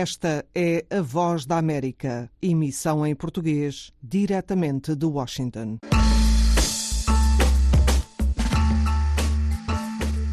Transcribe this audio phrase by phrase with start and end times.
[0.00, 5.78] Esta é a Voz da América, emissão em português, diretamente de Washington.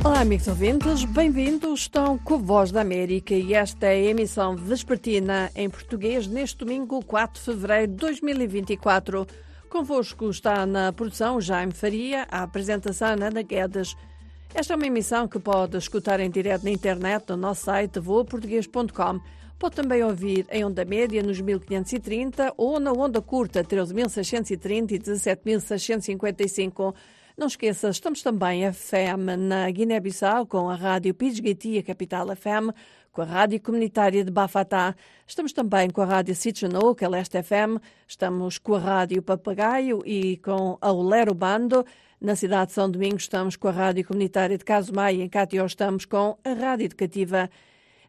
[0.04, 1.80] Olá, amigos ouvintes, bem-vindos.
[1.80, 6.60] Estão com a Voz da América e esta é a emissão vespertina em português neste
[6.60, 9.26] domingo, 4 de fevereiro de 2024.
[9.68, 13.98] Convosco está na produção Jaime Faria, a apresentação Ana Guedes.
[14.54, 19.22] Esta é uma emissão que pode escutar em direto na internet no nosso site voaportuguês.com.
[19.58, 26.94] Pode também ouvir em onda média nos 1530 ou na onda curta 13.630 e 17.655.
[27.38, 32.76] Não esqueça, estamos também a FM na Guiné-Bissau com a Rádio Pidgeguiti, a Capital FM,
[33.12, 34.94] com a Rádio Comunitária de Bafatá.
[35.26, 37.82] Estamos também com a Rádio Sitchanou, que é Leste FM.
[38.06, 41.86] Estamos com a Rádio Papagaio e com a Olero Bando.
[42.20, 46.06] Na cidade de São Domingos estamos com a Rádio Comunitária de Casumai em Catió estamos
[46.06, 47.50] com a Rádio Educativa.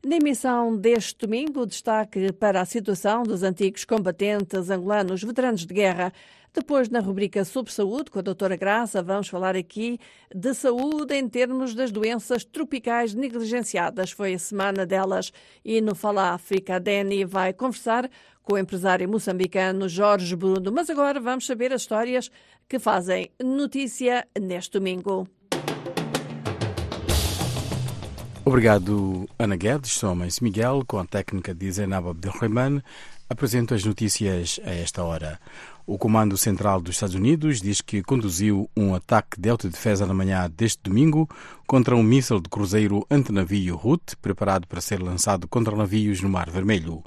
[0.06, 6.12] Na emissão deste domingo, destaque para a situação dos antigos combatentes angolanos veteranos de guerra.
[6.55, 9.98] Depois, na rubrica Sobre Saúde, com a doutora Graça, vamos falar aqui
[10.33, 14.12] de saúde em termos das doenças tropicais negligenciadas.
[14.12, 15.33] Foi a semana delas.
[15.64, 18.08] E no Fala África, a Dani vai conversar
[18.45, 20.70] com o empresário moçambicano Jorge Bruno.
[20.70, 22.30] Mas agora vamos saber as histórias
[22.69, 25.27] que fazem notícia neste domingo.
[28.48, 30.00] Obrigado, Ana Guedes.
[30.14, 32.80] Mãe Miguel, com a técnica de Zainab Abdelrahman.
[33.28, 35.41] Apresento as notícias a esta hora.
[35.84, 40.48] O Comando Central dos Estados Unidos diz que conduziu um ataque de autodefesa na manhã
[40.48, 41.28] deste domingo
[41.67, 46.48] contra um míssil de cruzeiro antinavio Hut, preparado para ser lançado contra navios no Mar
[46.48, 47.02] Vermelho.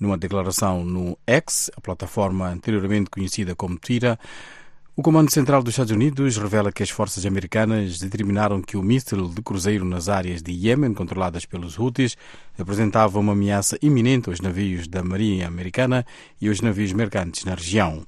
[0.00, 4.18] Numa declaração no X, a plataforma anteriormente conhecida como Twitter,
[4.98, 9.28] o Comando Central dos Estados Unidos revela que as forças americanas determinaram que o míssil
[9.28, 12.16] de cruzeiro nas áreas de Iêmen, controladas pelos Houthis,
[12.56, 16.04] representava uma ameaça iminente aos navios da Marinha Americana
[16.40, 18.04] e aos navios mercantes na região.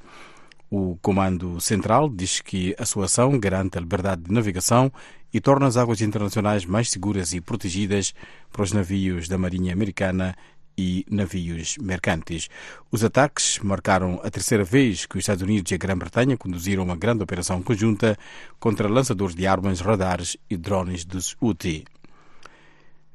[0.69, 4.93] O Comando Central diz que a sua ação garante a liberdade de navegação
[5.33, 8.13] e torna as águas internacionais mais seguras e protegidas
[8.51, 10.35] para os navios da Marinha Americana
[10.77, 12.49] e navios mercantes.
[12.91, 16.97] Os ataques marcaram a terceira vez que os Estados Unidos e a Grã-Bretanha conduziram uma
[16.97, 18.19] grande operação conjunta
[18.59, 21.85] contra lançadores de armas, radares e drones dos Houthi.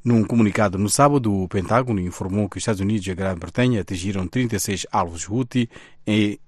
[0.03, 4.27] Num comunicado no sábado, o Pentágono informou que os Estados Unidos e a Grã-Bretanha atingiram
[4.27, 5.67] 36 alvos Houthi
[6.05, 6.39] em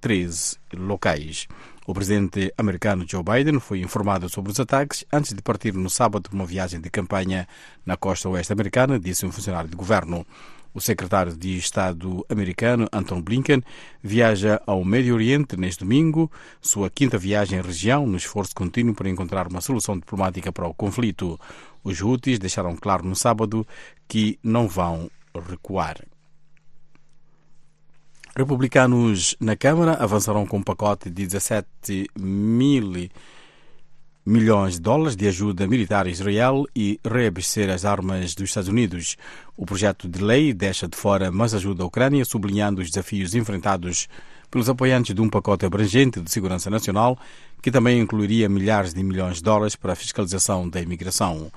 [0.00, 1.46] 13 locais.
[1.84, 6.30] O presidente americano Joe Biden foi informado sobre os ataques antes de partir no sábado
[6.30, 7.48] para uma viagem de campanha
[7.84, 10.24] na costa oeste americana, disse um funcionário de governo.
[10.72, 13.62] O secretário de Estado americano, Anton Blinken,
[14.00, 19.10] viaja ao Médio Oriente neste domingo, sua quinta viagem à região, no esforço contínuo para
[19.10, 21.38] encontrar uma solução diplomática para o conflito.
[21.82, 23.66] Os Houthis deixaram claro no sábado
[24.06, 25.10] que não vão
[25.50, 26.11] recuar.
[28.34, 33.10] Republicanos na Câmara avançaram com um pacote de 17 mil
[34.24, 39.18] milhões de dólares de ajuda militar a Israel e reabastecer as armas dos Estados Unidos.
[39.54, 44.08] O projeto de lei deixa de fora mais ajuda à Ucrânia, sublinhando os desafios enfrentados
[44.50, 47.18] pelos apoiantes de um pacote abrangente de segurança nacional,
[47.60, 51.52] que também incluiria milhares de milhões de dólares para a fiscalização da imigração.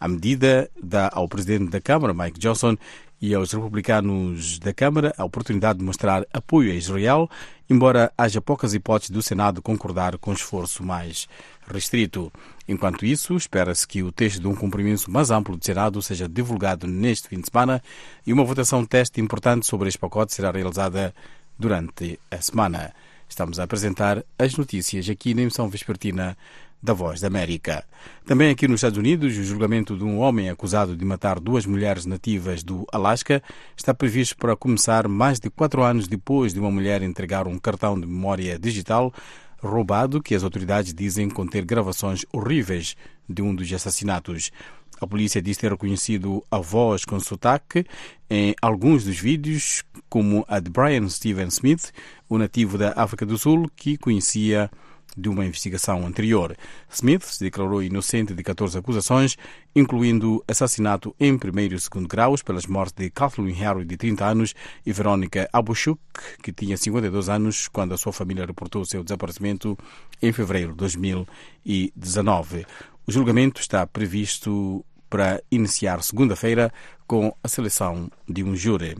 [0.00, 2.76] A medida dá ao presidente da Câmara, Mike Johnson,
[3.20, 7.28] e aos republicanos da Câmara a oportunidade de mostrar apoio a Israel,
[7.68, 11.28] embora haja poucas hipóteses do Senado concordar com o esforço mais
[11.66, 12.32] restrito.
[12.68, 16.86] Enquanto isso, espera-se que o texto de um compromisso mais amplo do Senado seja divulgado
[16.86, 17.82] neste fim de semana
[18.26, 21.14] e uma votação teste importante sobre este pacote será realizada
[21.58, 22.92] durante a semana.
[23.28, 26.36] Estamos a apresentar as notícias aqui na emissão vespertina
[26.82, 27.84] da Voz da América.
[28.24, 32.06] Também aqui nos Estados Unidos, o julgamento de um homem acusado de matar duas mulheres
[32.06, 33.42] nativas do Alasca
[33.76, 37.98] está previsto para começar mais de quatro anos depois de uma mulher entregar um cartão
[37.98, 39.12] de memória digital
[39.60, 42.96] roubado que as autoridades dizem conter gravações horríveis
[43.28, 44.52] de um dos assassinatos.
[45.00, 47.84] A polícia diz ter reconhecido a voz com sotaque
[48.28, 51.92] em alguns dos vídeos, como a de Brian Steven Smith,
[52.28, 54.70] o nativo da África do Sul, que conhecia
[55.16, 56.56] de uma investigação anterior.
[56.90, 59.36] Smith se declarou inocente de 14 acusações,
[59.74, 64.54] incluindo assassinato em primeiro e segundo graus pelas mortes de Kathleen Harry, de 30 anos,
[64.84, 66.00] e Verónica Abushuk,
[66.42, 69.76] que tinha 52 anos, quando a sua família reportou seu desaparecimento
[70.22, 72.66] em fevereiro de 2019.
[73.06, 76.72] O julgamento está previsto para iniciar segunda-feira
[77.06, 78.96] com a seleção de um júri.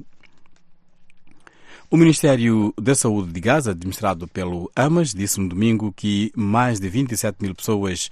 [1.90, 6.86] O Ministério da Saúde de Gaza, administrado pelo Hamas, disse no domingo que mais de
[6.86, 8.10] 27 mil pessoas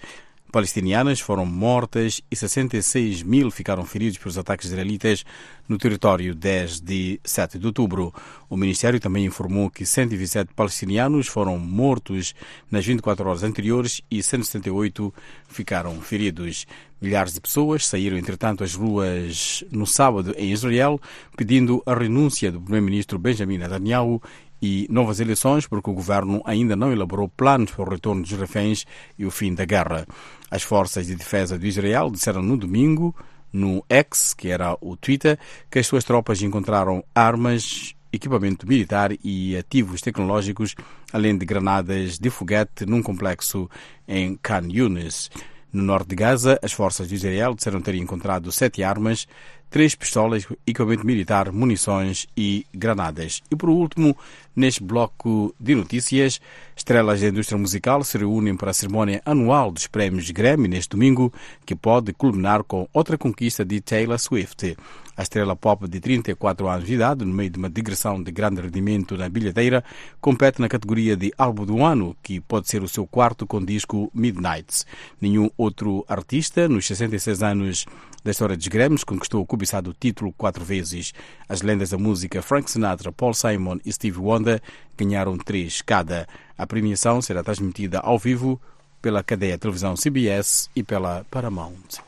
[0.56, 5.23] palestinianas foram mortas e 66 mil ficaram feridos pelos ataques israelitas
[5.69, 8.11] no território desde 7 de outubro.
[8.49, 12.35] O Ministério também informou que 127 palestinianos foram mortos
[12.70, 15.12] nas 24 horas anteriores e 178
[15.47, 16.67] ficaram feridos.
[17.03, 20.99] Milhares de pessoas saíram, entretanto, às ruas no sábado em Israel,
[21.37, 24.23] pedindo a renúncia do primeiro-ministro Benjamin Netanyahu
[24.67, 28.85] e novas eleições, porque o governo ainda não elaborou planos para o retorno dos reféns
[29.17, 30.05] e o fim da guerra.
[30.51, 33.15] As forças de defesa de Israel disseram no domingo,
[33.53, 35.39] no X, que era o Twitter,
[35.71, 40.75] que as suas tropas encontraram armas, equipamento militar e ativos tecnológicos,
[41.13, 43.71] além de granadas de foguete num complexo
[44.09, 45.31] em Khan Yunis.
[45.73, 49.29] No norte de Gaza, as forças de Israel disseram ter encontrado sete armas,
[49.71, 53.43] três pistolas, equipamento militar, munições e granadas.
[53.51, 54.17] E por último,
[54.55, 56.41] neste bloco de notícias,
[56.77, 61.33] estrelas da indústria musical se reúnem para a cerimónia anual dos prémios Grammy neste domingo,
[61.65, 64.77] que pode culminar com outra conquista de Taylor Swift.
[65.17, 68.61] A estrela pop de 34 anos de idade, no meio de uma digressão de grande
[68.61, 69.83] rendimento na bilheteira,
[70.21, 74.11] compete na categoria de álbum do ano, que pode ser o seu quarto com disco
[74.13, 74.85] Midnights.
[75.19, 77.87] Nenhum outro artista, nos 66 anos
[78.23, 81.15] da história dos Grêmios, conquistou o cobiçado título quatro vezes.
[81.49, 84.61] As lendas da música Frank Sinatra, Paul Simon e Steve Wonder
[84.99, 86.29] ganharam três cada.
[86.59, 88.61] A premiação será transmitida ao vivo
[89.01, 92.06] pela cadeia televisão CBS e pela Paramount.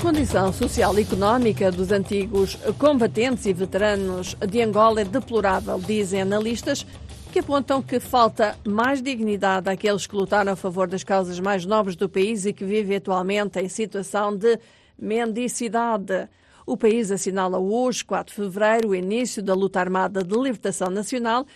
[0.00, 6.86] Condição social e económica dos antigos combatentes e veteranos de Angola é deplorável, dizem analistas,
[7.30, 11.96] que apontam que falta mais dignidade àqueles que lutaram a favor das causas mais nobres
[11.96, 14.58] do país e que vivem atualmente em situação de
[14.98, 16.30] mendicidade.
[16.64, 21.46] O país assinala hoje, 4 de fevereiro, o início da luta armada de libertação nacional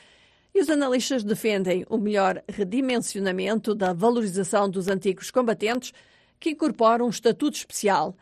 [0.55, 5.95] e os analistas defendem o melhor redimensionamento da valorização dos antigos combatentes,
[6.39, 8.15] que incorpora um estatuto especial.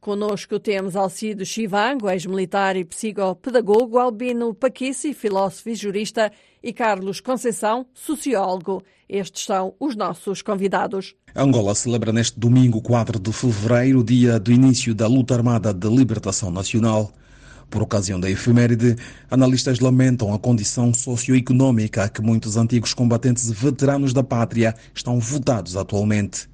[0.00, 6.32] Conosco temos Alcido Chivango, ex-militar e psicopedagogo, Albino Paquissi, filósofo e jurista,
[6.62, 8.82] e Carlos Conceição, sociólogo.
[9.06, 11.14] Estes são os nossos convidados.
[11.36, 16.50] Angola celebra neste domingo, 4 de fevereiro, dia do início da luta armada de libertação
[16.50, 17.12] nacional.
[17.68, 18.96] Por ocasião da efeméride,
[19.30, 25.76] analistas lamentam a condição socioeconômica a que muitos antigos combatentes veteranos da pátria estão votados
[25.76, 26.49] atualmente.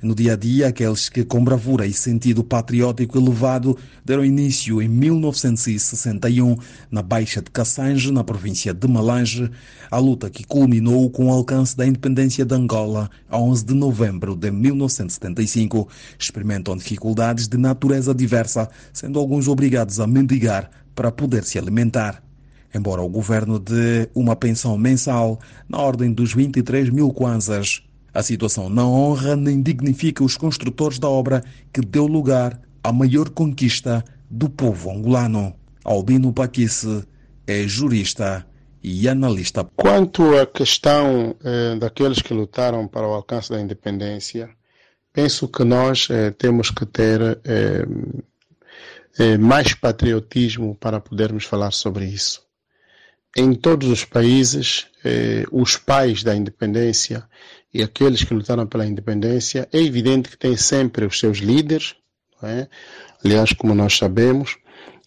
[0.00, 4.88] No dia a dia, aqueles que, com bravura e sentido patriótico elevado, deram início em
[4.88, 6.56] 1961,
[6.88, 9.50] na Baixa de Cassange, na província de Malange,
[9.90, 14.36] a luta que culminou com o alcance da independência de Angola a 11 de novembro
[14.36, 21.58] de 1975, experimentam dificuldades de natureza diversa, sendo alguns obrigados a mendigar para poder se
[21.58, 22.22] alimentar.
[22.72, 27.82] Embora o governo dê uma pensão mensal na ordem dos 23 mil kwanzas
[28.12, 33.30] a situação não honra nem dignifica os construtores da obra que deu lugar à maior
[33.30, 35.54] conquista do povo angolano.
[35.84, 37.04] Albino Paquisse
[37.46, 38.46] é jurista
[38.82, 39.64] e analista.
[39.76, 44.50] Quanto à questão eh, daqueles que lutaram para o alcance da independência,
[45.12, 47.84] penso que nós eh, temos que ter eh,
[49.18, 52.46] eh mais patriotismo para podermos falar sobre isso.
[53.36, 57.28] Em todos os países, eh, os pais da independência
[57.72, 61.94] e aqueles que lutaram pela independência, é evidente que tem sempre os seus líderes,
[62.42, 62.68] é?
[63.24, 64.56] aliás, como nós sabemos,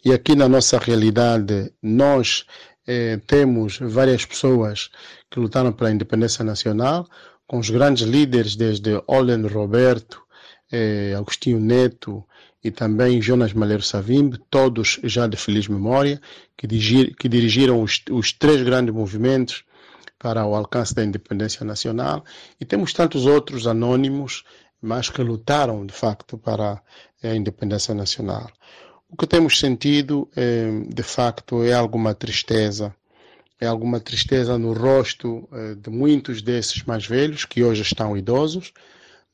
[0.03, 2.45] e aqui na nossa realidade nós
[2.87, 4.89] eh, temos várias pessoas
[5.29, 7.07] que lutaram pela independência nacional,
[7.47, 10.21] com os grandes líderes desde Olen Roberto,
[10.71, 12.25] eh, Agostinho Neto
[12.63, 16.21] e também Jonas Malheiro Savimbe, todos já de feliz memória,
[16.57, 19.63] que, dirigir, que dirigiram os, os três grandes movimentos
[20.21, 22.23] para o alcance da independência nacional
[22.59, 24.43] e temos tantos outros anônimos,
[24.79, 26.79] mas que lutaram de facto para
[27.23, 28.47] a independência nacional.
[29.09, 32.95] O que temos sentido, é, de facto, é alguma tristeza,
[33.59, 38.71] é alguma tristeza no rosto é, de muitos desses mais velhos que hoje estão idosos,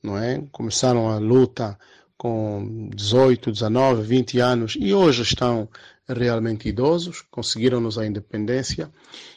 [0.01, 0.41] não é?
[0.51, 1.77] Começaram a luta
[2.17, 5.69] com 18, 19, 20 anos e hoje estão
[6.07, 8.89] realmente idosos, conseguiram-nos a independência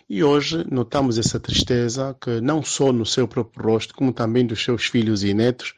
[0.08, 4.62] e hoje notamos essa tristeza que não só no seu próprio rosto, como também dos
[4.62, 5.75] seus filhos e netos,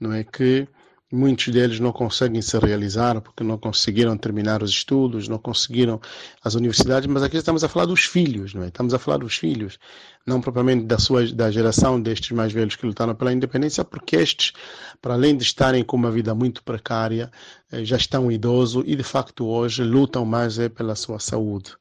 [0.00, 0.24] não é?
[0.24, 0.66] Que
[1.12, 6.00] muitos deles não conseguem se realizar porque não conseguiram terminar os estudos, não conseguiram
[6.42, 8.68] as universidades, mas aqui estamos a falar dos filhos, não é?
[8.68, 9.78] Estamos a falar dos filhos,
[10.26, 14.52] não propriamente da sua da geração destes mais velhos que lutaram pela independência, porque estes,
[15.00, 17.30] para além de estarem com uma vida muito precária,
[17.70, 21.74] eh, já estão idosos e de facto hoje lutam mais é pela sua saúde.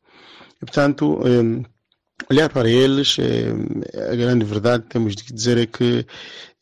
[0.61, 1.65] E, portanto, eh,
[2.29, 3.17] olhar para eles,
[4.11, 6.05] a grande verdade temos de dizer é que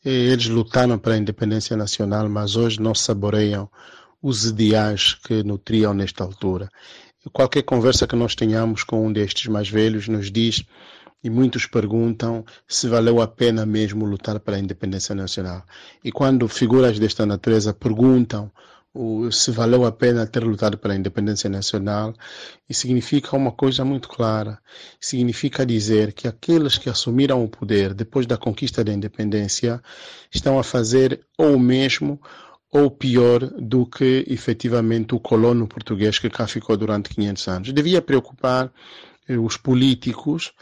[0.04, 3.68] eles lutaram para a independência nacional, mas hoje não saboreiam
[4.22, 6.68] os ideais que nutriam nesta altura.
[7.32, 10.64] Qualquer conversa que nós tenhamos com um destes mais velhos nos diz
[11.22, 15.62] e muitos perguntam se valeu a pena mesmo lutar pela independência nacional.
[16.02, 18.50] E quando figuras desta natureza perguntam
[19.30, 22.12] se valeu a pena ter lutado pela independência nacional,
[22.68, 24.58] e significa uma coisa muito clara.
[25.00, 29.80] Significa dizer que aqueles que assumiram o poder depois da conquista da independência
[30.32, 32.20] estão a fazer ou o mesmo
[32.72, 37.72] ou pior do que efetivamente o colono português que cá ficou durante 500 anos.
[37.72, 38.72] Devia preocupar
[39.28, 40.52] eh, os políticos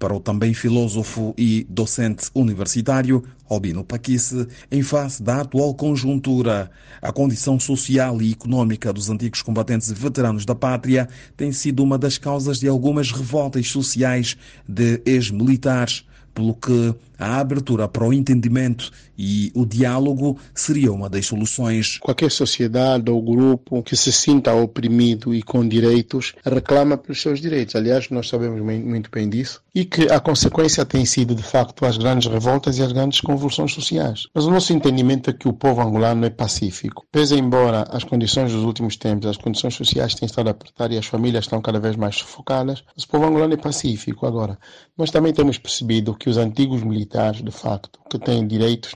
[0.00, 6.70] para o também filósofo e docente universitário Albino Paquice, em face da atual conjuntura,
[7.02, 11.98] a condição social e econômica dos antigos combatentes e veteranos da pátria tem sido uma
[11.98, 18.90] das causas de algumas revoltas sociais de ex-militares pelo que a abertura para o entendimento
[19.22, 21.98] e o diálogo seria uma das soluções.
[21.98, 27.76] Qualquer sociedade ou grupo que se sinta oprimido e com direitos reclama pelos seus direitos.
[27.76, 29.60] Aliás, nós sabemos muito bem disso.
[29.74, 33.74] E que a consequência tem sido, de facto, as grandes revoltas e as grandes convulsões
[33.74, 34.26] sociais.
[34.34, 37.04] Mas o nosso entendimento é que o povo angolano é pacífico.
[37.12, 40.96] Pese embora as condições dos últimos tempos, as condições sociais têm estado a apertar e
[40.96, 44.26] as famílias estão cada vez mais sufocadas, o povo angolano é pacífico.
[44.26, 44.58] Agora,
[44.96, 48.94] nós também temos percebido que os antigos militares, de facto, que têm direitos,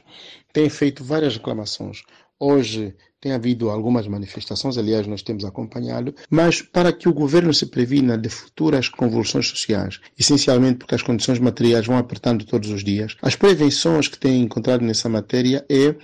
[0.53, 2.03] têm feito várias reclamações.
[2.39, 2.95] Hoje
[3.25, 8.19] tem havido algumas manifestações, aliás, nós temos acompanhado, mas para que o governo se previna
[8.19, 13.35] de futuras convulsões sociais, essencialmente porque as condições materiais vão apertando todos os dias, as
[13.35, 15.95] prevenções que tem encontrado nessa matéria é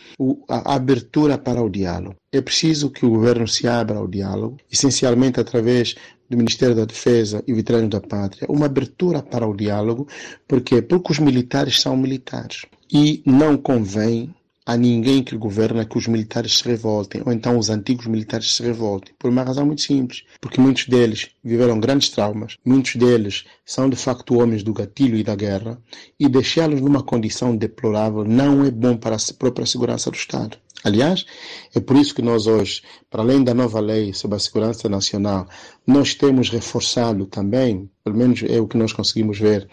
[0.48, 2.16] a abertura para o diálogo.
[2.32, 5.94] É preciso que o governo se abra ao diálogo, essencialmente através
[6.30, 10.08] do Ministério da Defesa e Veteranos da Pátria, uma abertura para o diálogo,
[10.48, 14.34] porque porque os militares são militares e não convém
[14.66, 18.62] a ninguém que governa que os militares se revoltem, ou então os antigos militares se
[18.62, 23.90] revoltem, por uma razão muito simples, porque muitos deles viveram grandes traumas, muitos deles são
[23.90, 25.76] de facto homens do gatilho e da guerra,
[26.18, 30.56] e deixá-los numa condição deplorável não é bom para a própria segurança do Estado.
[30.82, 31.26] Aliás,
[31.74, 32.80] é por isso que nós hoje,
[33.10, 35.46] para além da nova lei sobre a segurança nacional,
[35.86, 39.68] nós temos reforçado também, pelo menos é o que nós conseguimos ver,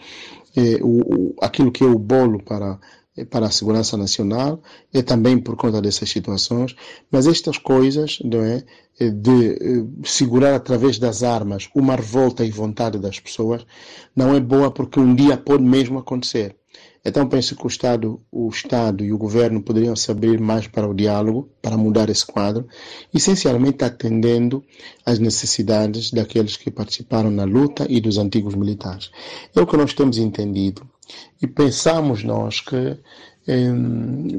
[0.56, 2.78] é, o, o, aquilo que é o bolo para
[3.24, 6.74] para a segurança nacional, é também por conta dessas situações,
[7.10, 8.64] mas estas coisas não é,
[9.00, 13.64] de eh, segurar através das armas uma revolta e vontade das pessoas
[14.14, 16.56] não é boa porque um dia pode mesmo acontecer.
[17.04, 20.86] Então penso que o Estado, o Estado e o governo poderiam se abrir mais para
[20.86, 22.66] o diálogo, para mudar esse quadro,
[23.14, 24.64] essencialmente atendendo
[25.06, 29.10] às necessidades daqueles que participaram na luta e dos antigos militares.
[29.54, 30.82] É o que nós temos entendido
[31.40, 32.98] e pensamos nós que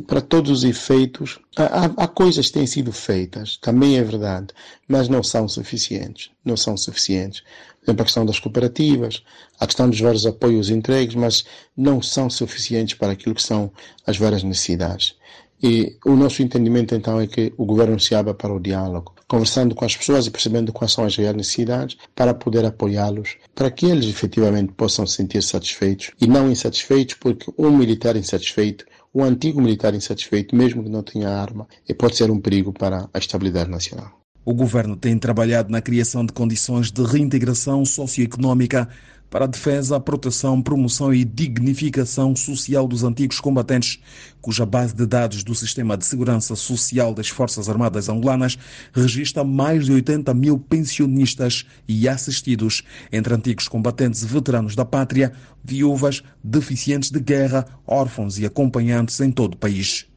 [0.06, 4.50] para todos os efeitos, há, há, coisas que têm sido feitas, também é verdade,
[4.88, 6.30] mas não são suficientes.
[6.46, 7.42] Não são suficientes.
[7.80, 9.24] Por exemplo, a questão das cooperativas,
[9.60, 11.44] a questão dos vários apoios entregues, mas
[11.76, 13.72] não são suficientes para aquilo que são
[14.06, 15.16] as várias necessidades.
[15.62, 19.76] E o nosso entendimento então é que o governo se abra para o diálogo, conversando
[19.76, 23.86] com as pessoas e percebendo quais são as reais necessidades para poder apoiá-los, para que
[23.86, 29.62] eles efetivamente possam se sentir satisfeitos e não insatisfeitos, porque um militar insatisfeito o antigo
[29.62, 34.20] militar insatisfeito, mesmo que não tenha arma, pode ser um perigo para a estabilidade nacional.
[34.46, 38.88] O governo tem trabalhado na criação de condições de reintegração socioeconómica
[39.30, 44.00] para a defesa, proteção, promoção e dignificação social dos antigos combatentes,
[44.42, 48.58] cuja base de dados do Sistema de Segurança Social das Forças Armadas Angolanas
[48.92, 55.32] registra mais de 80 mil pensionistas e assistidos, entre antigos combatentes e veteranos da pátria,
[55.64, 60.09] viúvas, deficientes de guerra, órfãos e acompanhantes em todo o país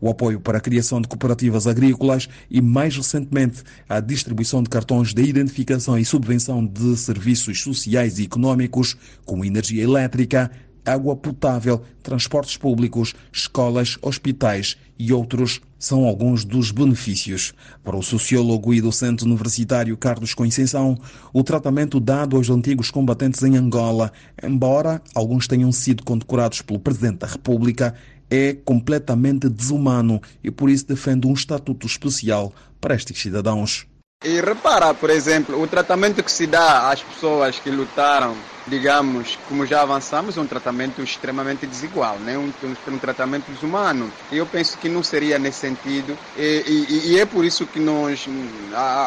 [0.00, 5.12] o apoio para a criação de cooperativas agrícolas e, mais recentemente, a distribuição de cartões
[5.12, 10.50] de identificação e subvenção de serviços sociais e econômicos, como energia elétrica,
[10.84, 17.54] água potável, transportes públicos, escolas, hospitais e outros são alguns dos benefícios.
[17.82, 20.98] Para o sociólogo e docente universitário Carlos Conceição,
[21.32, 27.18] o tratamento dado aos antigos combatentes em Angola, embora alguns tenham sido condecorados pelo Presidente
[27.18, 27.94] da República,
[28.30, 33.86] é completamente desumano e por isso defende um estatuto especial para estes cidadãos.
[34.22, 39.64] E repara, por exemplo, o tratamento que se dá às pessoas que lutaram, digamos, como
[39.64, 42.36] já avançamos, é um tratamento extremamente desigual, né?
[42.36, 44.12] um, um, um tratamento desumano.
[44.30, 46.18] E eu penso que não seria nesse sentido.
[46.36, 48.28] E, e, e é por isso que nós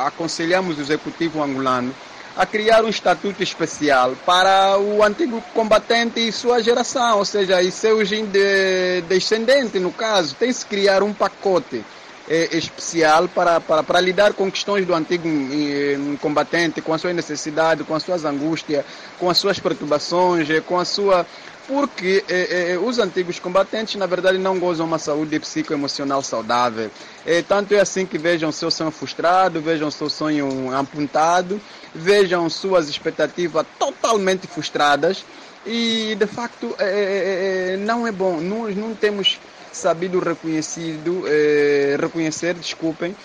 [0.04, 1.94] aconselhamos o executivo angolano
[2.36, 7.72] a criar um estatuto especial para o antigo combatente e sua geração, ou seja, e
[7.72, 8.10] seus
[9.08, 10.36] descendentes, no caso.
[10.36, 11.84] Tem-se criar um pacote
[12.28, 17.16] é, especial para, para, para lidar com questões do antigo um, combatente, com as suas
[17.16, 18.84] necessidades, com as suas angústias,
[19.20, 21.26] com as suas perturbações, com a sua
[21.68, 26.92] porque eh, eh, os antigos combatentes, na verdade, não gozam uma saúde psicoemocional saudável.
[27.26, 31.60] Eh, tanto é assim que vejam seu sonho frustrado, vejam seu sonho apontado,
[31.94, 35.24] vejam suas expectativas totalmente frustradas
[35.66, 36.76] e, de facto,
[37.80, 38.42] não é bom.
[38.42, 39.40] Nós não temos
[39.72, 41.24] sabido reconhecido,
[41.98, 43.16] reconhecer, desculpem,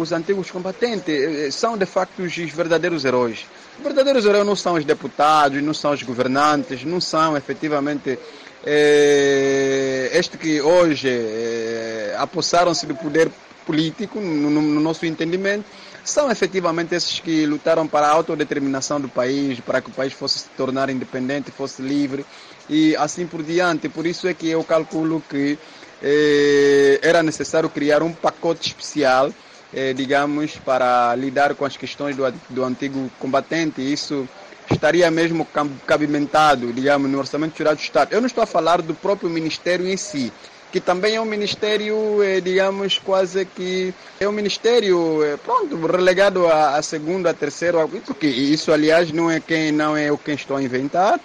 [0.00, 1.54] os antigos combatentes.
[1.54, 3.46] são, de facto, os verdadeiros heróis.
[3.78, 8.18] Os verdadeiros heróis não são os deputados, não são os governantes, não são efetivamente
[8.66, 13.30] é, este que hoje é, apossaram-se do poder
[13.66, 15.64] político, no, no, nosso entendimento,
[16.02, 20.40] são efetivamente esses que lutaram para a autodeterminação do país, para que o país fosse
[20.40, 22.24] se tornar independente, fosse livre
[22.68, 23.88] e assim por diante.
[23.88, 25.58] Por isso é que eu calculo que
[26.04, 29.32] é, era necessário criar um pacote especial
[29.76, 33.80] eh, digamos, para lidar com as questões do, do antigo combatente.
[33.82, 34.28] Isso
[34.70, 35.46] estaria mesmo
[35.84, 38.12] cabimentado, digamos, no Orçamento Geral do Estado.
[38.12, 40.32] Eu não estou a falar do próprio Ministério em si,
[40.70, 46.46] que também é um ministério, eh, digamos, quase que é um ministério, eh, pronto, relegado
[46.46, 50.36] a, a segundo, a terceiro, porque isso, aliás, não é quem não é o quem
[50.36, 51.18] estou a inventar.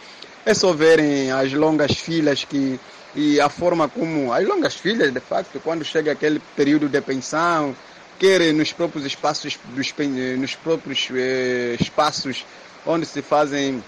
[0.44, 2.80] É só verem as longas filas que
[3.16, 7.76] e a forma como as longas filas, de facto, quando chega aquele período de pensão,
[8.20, 9.94] quer nos próprios espaços, dos,
[10.38, 12.46] nos próprios eh, espaços
[12.86, 13.84] onde se fazem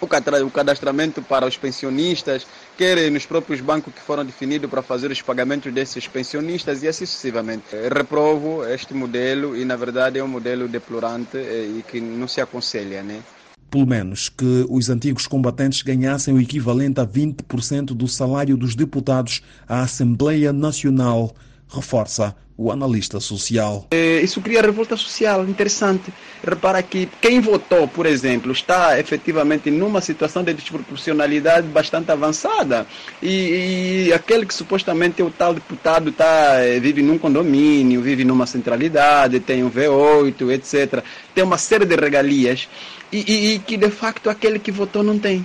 [0.00, 5.22] o cadastramento para os pensionistas, quer nos próprios bancos que foram definidos para fazer os
[5.22, 7.64] pagamentos desses pensionistas e assim sucessivamente.
[7.92, 12.40] Reprovo este modelo e, na verdade, é um modelo deplorante eh, e que não se
[12.40, 13.22] aconselha, né?
[13.70, 19.42] Pelo menos que os antigos combatentes ganhassem o equivalente a 20% do salário dos deputados
[19.68, 21.34] à Assembleia Nacional,
[21.68, 23.86] reforça o analista social.
[23.90, 26.12] É, isso cria revolta social interessante.
[26.42, 32.86] Repara que quem votou, por exemplo, está efetivamente numa situação de desproporcionalidade bastante avançada.
[33.22, 38.24] E, e aquele que supostamente é o tal deputado tá, é, vive num condomínio, vive
[38.24, 41.04] numa centralidade, tem um V8, etc.
[41.34, 42.68] Tem uma série de regalias
[43.12, 45.44] e, e, e que de facto aquele que votou não tem.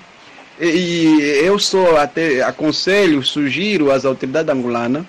[0.59, 5.05] E eu só até aconselho, sugiro às autoridades angolanas,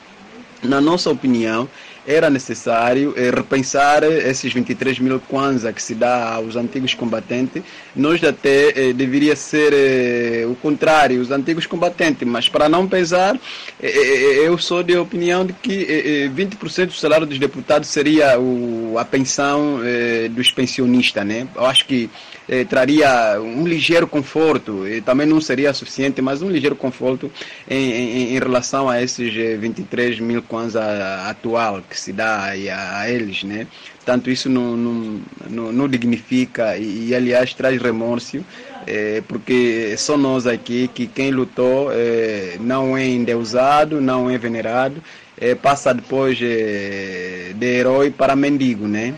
[0.63, 1.69] na nossa opinião,
[2.07, 7.63] era necessário eh, repensar esses 23 mil kwanza que se dá aos antigos combatentes.
[7.95, 13.03] Nós até eh, deveria ser eh, o contrário, os antigos combatentes, mas para não eh,
[13.81, 18.97] eh, eu sou de opinião de que 20% eh, do salário dos deputados seria o,
[18.99, 19.81] a pensão
[20.31, 21.47] dos pensionistas, né?
[21.55, 22.11] Eu acho que
[22.69, 27.31] traria um ligeiro conforto, e também não seria suficiente, mas um ligeiro conforto
[27.69, 30.83] em, em, em relação a esses 23 mil kwanza
[31.29, 33.67] atual que se dá a, a eles, né?
[34.05, 38.45] Tanto isso não, não, não, não dignifica e, e, aliás, traz remorso,
[38.87, 45.01] é, porque só nós aqui que quem lutou é, não é endeusado, não é venerado,
[45.41, 49.15] é, passa depois é, de herói para mendigo, né?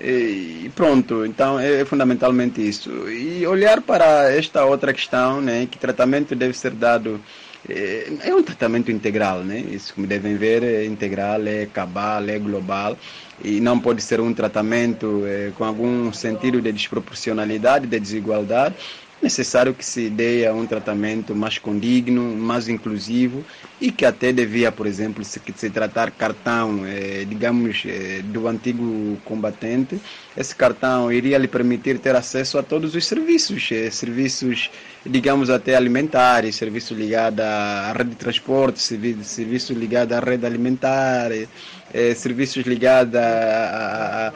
[0.00, 2.90] E pronto, então é fundamentalmente isso.
[3.08, 7.20] E olhar para esta outra questão, né, que tratamento deve ser dado
[7.68, 9.58] é, é um tratamento integral, né?
[9.58, 12.98] Isso como devem ver é integral, é cabal, é global
[13.42, 18.74] e não pode ser um tratamento é, com algum sentido de desproporcionalidade, de desigualdade.
[19.22, 23.44] Necessário que se dê um tratamento mais condigno, mais inclusivo
[23.80, 29.16] e que até devia, por exemplo, se, se tratar cartão, é, digamos, é, do antigo
[29.24, 29.98] combatente,
[30.36, 34.70] esse cartão iria lhe permitir ter acesso a todos os serviços, é, serviços
[35.06, 42.14] digamos até alimentares, serviço ligado à rede de transporte, serviço ligado à rede alimentar, eh,
[42.14, 44.32] serviços ligados a, a, a,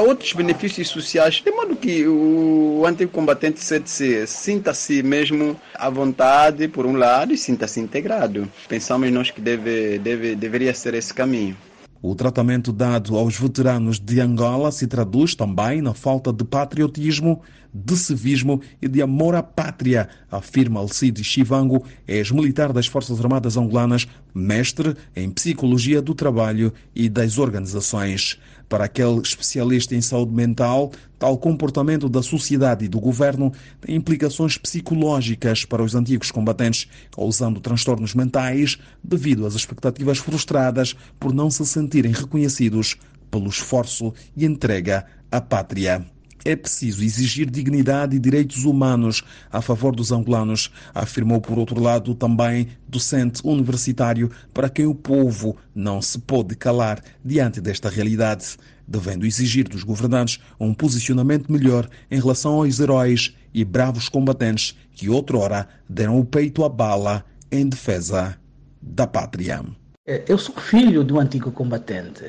[0.00, 6.86] outros benefícios sociais, de modo que o, antigo combatente se, sinta-se mesmo à vontade, por
[6.86, 8.50] um lado, e sinta-se integrado.
[8.68, 11.56] Pensamos nós que deve, deve, deveria ser esse caminho.
[12.02, 17.94] O tratamento dado aos veteranos de Angola se traduz também na falta de patriotismo, de
[17.94, 24.96] civismo e de amor à pátria, afirma Alcides Chivango, ex-militar das Forças Armadas Angolanas, mestre
[25.14, 28.40] em Psicologia do Trabalho e das Organizações.
[28.70, 34.56] Para aquele especialista em saúde mental, tal comportamento da sociedade e do governo tem implicações
[34.56, 41.66] psicológicas para os antigos combatentes, causando transtornos mentais devido às expectativas frustradas por não se
[41.66, 42.96] sentirem reconhecidos
[43.28, 46.06] pelo esforço e entrega à pátria.
[46.44, 52.14] É preciso exigir dignidade e direitos humanos a favor dos angolanos, afirmou por outro lado
[52.14, 59.26] também docente universitário para quem o povo não se pode calar diante desta realidade, devendo
[59.26, 65.68] exigir dos governantes um posicionamento melhor em relação aos heróis e bravos combatentes que outrora
[65.88, 68.36] deram o peito à bala em defesa
[68.80, 69.64] da pátria.
[70.06, 72.24] Eu sou filho de um antigo combatente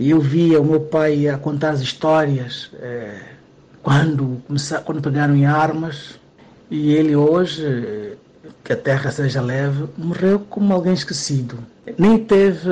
[0.00, 3.18] e eu via o meu pai a contar as histórias é,
[3.82, 4.40] quando,
[4.84, 6.20] quando pegaram em armas.
[6.70, 8.16] E ele hoje,
[8.62, 11.58] que a terra seja leve, morreu como alguém esquecido.
[11.98, 12.70] Nem teve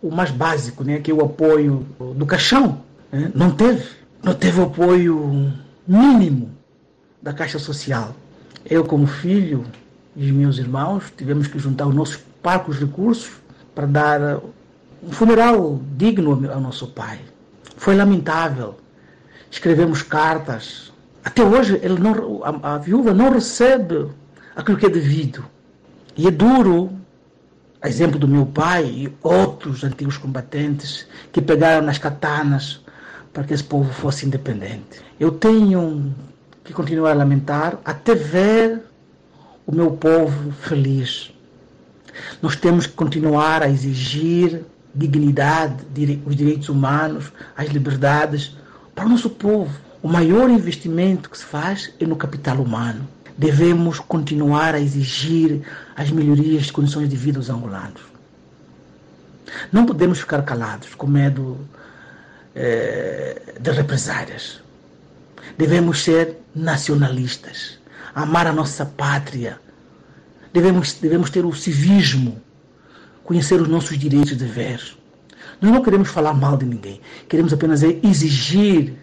[0.00, 2.80] o mais básico, né, que é o apoio do caixão.
[3.10, 3.32] Né?
[3.34, 3.84] Não teve.
[4.22, 5.52] Não teve o apoio
[5.84, 6.48] mínimo
[7.20, 8.14] da Caixa Social.
[8.64, 9.64] Eu, como filho,
[10.14, 13.32] e os meus irmãos, tivemos que juntar os nossos parcos recursos
[13.74, 14.40] para dar
[15.02, 17.20] um funeral digno ao nosso pai.
[17.76, 18.76] Foi lamentável.
[19.50, 20.92] Escrevemos cartas.
[21.24, 24.08] Até hoje ele não, a, a viúva não recebe
[24.54, 25.44] aquilo que é devido.
[26.16, 26.90] E é duro,
[27.80, 32.80] a exemplo do meu pai e outros antigos combatentes que pegaram nas katanas
[33.32, 35.00] para que esse povo fosse independente.
[35.18, 36.14] Eu tenho
[36.62, 38.82] que continuar a lamentar até ver
[39.66, 41.32] o meu povo feliz.
[42.40, 45.84] Nós temos que continuar a exigir dignidade,
[46.26, 48.56] os direitos humanos, as liberdades
[48.94, 49.72] para o nosso povo.
[50.02, 53.08] O maior investimento que se faz é no capital humano.
[53.36, 55.62] Devemos continuar a exigir
[55.96, 58.02] as melhorias de condições de vida dos angolanos.
[59.70, 61.58] Não podemos ficar calados com medo
[62.54, 64.60] eh, de represárias.
[65.56, 67.78] Devemos ser nacionalistas,
[68.14, 69.58] amar a nossa pátria.
[70.52, 72.40] Devemos, devemos ter o civismo
[73.24, 74.96] conhecer os nossos direitos e deveres.
[75.60, 78.94] Nós não queremos falar mal de ninguém, queremos apenas exigir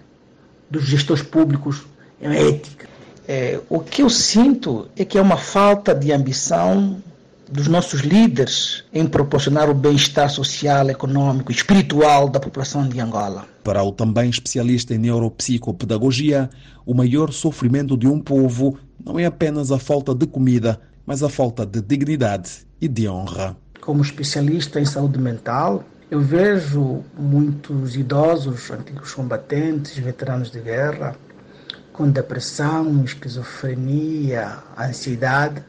[0.69, 1.83] dos gestores públicos
[2.21, 2.87] ética.
[3.27, 7.01] É, o que eu sinto é que é uma falta de ambição
[7.49, 13.45] dos nossos líderes em proporcionar o bem-estar social, econômico e espiritual da população de Angola.
[13.63, 16.49] Para o também especialista em neuropsicopedagogia,
[16.85, 21.29] o maior sofrimento de um povo não é apenas a falta de comida, mas a
[21.29, 28.71] falta de dignidade e de honra como especialista em saúde mental, eu vejo muitos idosos,
[28.71, 31.15] antigos combatentes, veteranos de guerra,
[31.93, 35.63] com depressão, esquizofrenia, ansiedade,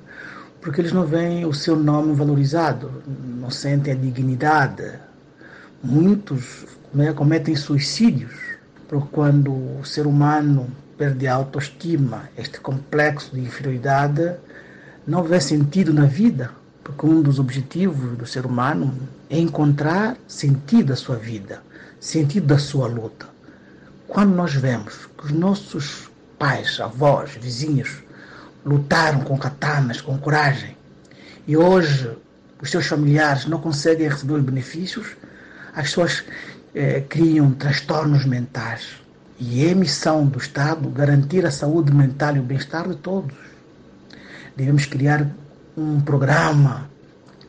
[0.61, 4.93] porque eles não veem o seu nome valorizado, não sentem a dignidade.
[5.83, 8.33] Muitos né, cometem suicídios,
[8.89, 14.37] porque quando o ser humano perde a autoestima, este complexo de inferioridade,
[15.07, 16.51] não vê sentido na vida,
[16.83, 18.95] porque um dos objetivos do ser humano
[19.29, 21.63] é encontrar sentido da sua vida,
[21.99, 23.29] sentido da sua luta.
[24.09, 28.03] Quando nós vemos que os nossos pais, avós, vizinhos
[28.65, 30.77] lutaram com katanas, com coragem,
[31.47, 32.11] e hoje
[32.61, 35.17] os seus familiares não conseguem receber os benefícios,
[35.75, 36.25] as pessoas
[36.75, 39.01] eh, criam transtornos mentais.
[39.39, 43.35] E é missão do Estado garantir a saúde mental e o bem-estar de todos.
[44.57, 45.27] Devemos criar
[45.77, 46.89] um programa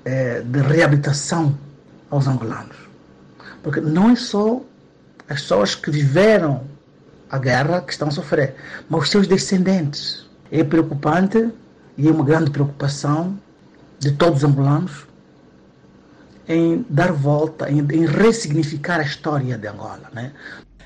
[0.05, 1.57] é, de reabilitação
[2.09, 2.77] aos angolanos.
[3.63, 4.61] Porque não é só
[5.29, 6.63] as pessoas que viveram
[7.29, 8.55] a guerra que estão a sofrer,
[8.89, 10.29] mas os seus descendentes.
[10.51, 11.49] É preocupante
[11.97, 13.39] e é uma grande preocupação
[13.99, 15.05] de todos os angolanos
[16.47, 20.09] em dar volta, em, em ressignificar a história de Angola.
[20.11, 20.33] Né?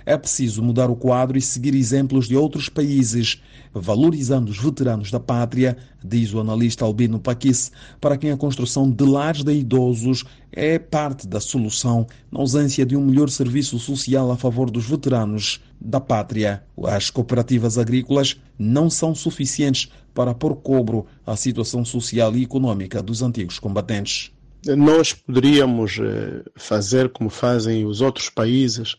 [0.05, 3.41] É preciso mudar o quadro e seguir exemplos de outros países,
[3.73, 9.03] valorizando os veteranos da pátria, diz o analista Albino Paquis, para quem a construção de
[9.03, 14.37] lares de idosos é parte da solução na ausência de um melhor serviço social a
[14.37, 16.63] favor dos veteranos da pátria.
[16.83, 23.23] As cooperativas agrícolas não são suficientes para pôr cobro à situação social e econômica dos
[23.23, 24.31] antigos combatentes
[24.73, 28.95] nós poderíamos eh, fazer como fazem os outros países,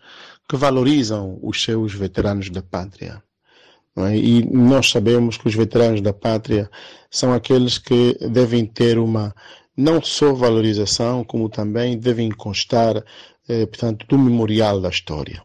[0.48, 3.22] que valorizam os seus veteranos da pátria.
[3.96, 4.16] É?
[4.16, 6.70] E nós sabemos que os veteranos da pátria
[7.10, 9.34] são aqueles que devem ter uma
[9.76, 13.02] não só valorização, como também devem constar,
[13.48, 15.42] eh, portanto, do memorial da história.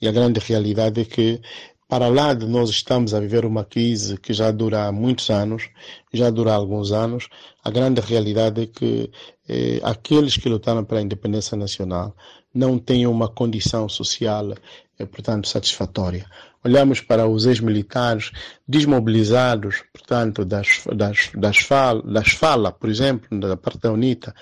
[0.00, 1.40] E a grande realidade é que,
[1.88, 5.68] para lá de nós estamos a viver uma crise que já dura muitos anos,
[6.12, 7.28] já dura alguns anos,
[7.62, 9.10] a grande realidade é que
[9.48, 12.14] eh, aqueles que lutaram pela independência nacional
[12.52, 14.52] não têm uma condição social,
[14.98, 16.26] eh, portanto, satisfatória.
[16.64, 18.30] Olhamos para os ex-militares
[18.66, 24.34] desmobilizados, portanto, das, das, das, fal, das FALA, por exemplo, da parte da UNITA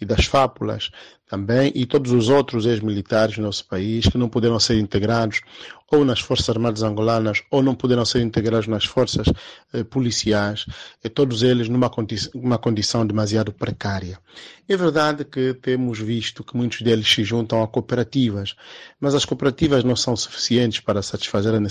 [0.00, 0.90] e das FAPULAS
[1.30, 5.40] também, e todos os outros ex-militares do nosso país que não puderam ser integrados
[5.92, 9.26] ou nas Forças Armadas Angolanas ou não puderam ser integrados nas forças
[9.72, 10.66] eh, policiais,
[11.02, 14.18] e todos eles numa condi uma condição demasiado precária.
[14.68, 18.56] É verdade que temos visto que muitos deles se juntam a cooperativas,
[19.00, 21.69] mas as cooperativas não são suficientes para satisfazer a necessidade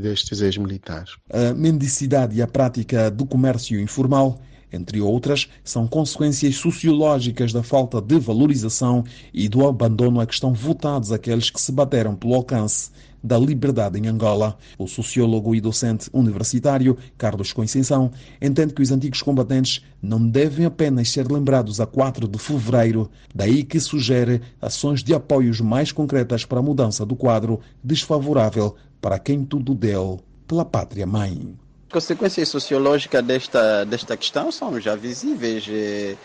[0.00, 1.16] destes ex-militares.
[1.30, 4.40] A mendicidade e a prática do comércio informal
[4.72, 10.54] entre outras, são consequências sociológicas da falta de valorização e do abandono a que estão
[10.54, 12.90] votados aqueles que se bateram pelo alcance
[13.22, 14.58] da liberdade em Angola.
[14.76, 21.10] O sociólogo e docente universitário Carlos Conceição entende que os antigos combatentes não devem apenas
[21.10, 26.58] ser lembrados a 4 de fevereiro, daí que sugere ações de apoios mais concretas para
[26.58, 31.58] a mudança do quadro desfavorável para quem tudo deu pela pátria mãe.
[31.88, 35.66] As consequências sociológicas desta, desta questão são já visíveis.
[35.68, 36.16] É,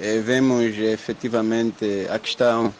[0.00, 2.74] é, vemos efetivamente a questão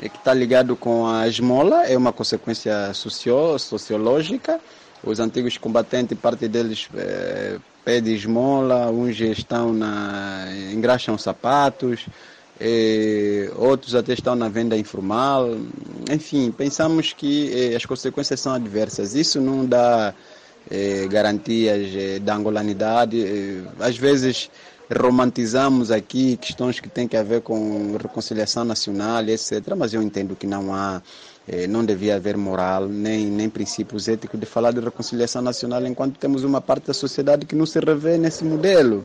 [0.00, 4.58] que está ligado com a esmola, é uma consequência socio, sociológica.
[5.04, 12.06] Os antigos combatentes, parte deles é, pede esmola, uns estão na, engraxam sapatos,
[12.60, 15.56] e outros até estão na venda informal.
[16.10, 19.14] Enfim, pensamos que as consequências são adversas.
[19.14, 20.14] Isso não dá
[20.70, 23.64] eh, garantias da angolanidade.
[23.80, 24.50] Às vezes
[24.90, 29.74] romantizamos aqui questões que têm que ver com reconciliação nacional, etc.
[29.76, 31.02] Mas eu entendo que não há,
[31.68, 36.44] não devia haver moral nem, nem princípios éticos de falar de reconciliação nacional enquanto temos
[36.44, 39.04] uma parte da sociedade que não se revê nesse modelo.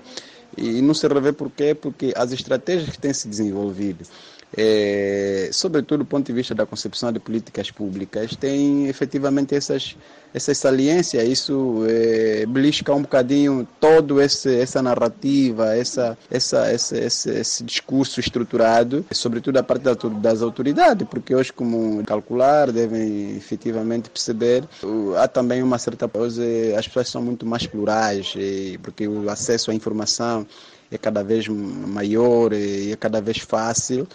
[0.58, 1.76] E não se revê por quê?
[1.76, 4.06] Porque as estratégias que têm se desenvolvido
[4.58, 9.96] é, sobretudo do ponto de vista da concepção de políticas públicas, tem efetivamente essas,
[10.34, 13.68] essas saliências, isso é, belisca um bocadinho
[14.22, 19.84] esse, essa narrativa, essa, essa, esse, esse, esse discurso estruturado, sobretudo a parte
[20.20, 24.64] das autoridades, porque hoje, como calcular, devem efetivamente perceber,
[25.18, 26.10] há também uma certa.
[26.12, 28.34] Hoje as pessoas são muito mais plurais,
[28.82, 30.46] porque o acesso à informação
[30.92, 34.08] é cada vez maior e é cada vez fácil.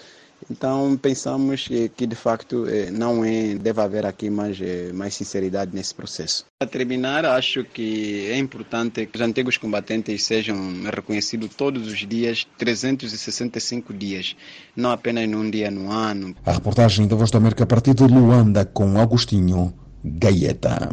[0.50, 5.70] Então pensamos que de facto eh, não é, deve haver aqui mais, eh, mais sinceridade
[5.74, 6.44] nesse processo.
[6.58, 10.56] Para terminar, acho que é importante que os antigos combatentes sejam
[10.92, 14.36] reconhecidos todos os dias, 365 dias,
[14.76, 16.34] não apenas num dia no ano.
[16.44, 19.72] A reportagem da Voz da América a partir de Luanda com Agostinho
[20.04, 20.90] Gaeta.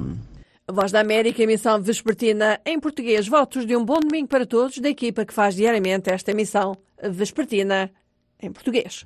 [0.72, 3.28] Voz da América, emissão vespertina em português.
[3.28, 6.78] Votos de um bom domingo para todos da equipa que faz diariamente esta emissão
[7.10, 7.92] vespertina
[8.42, 9.06] em português.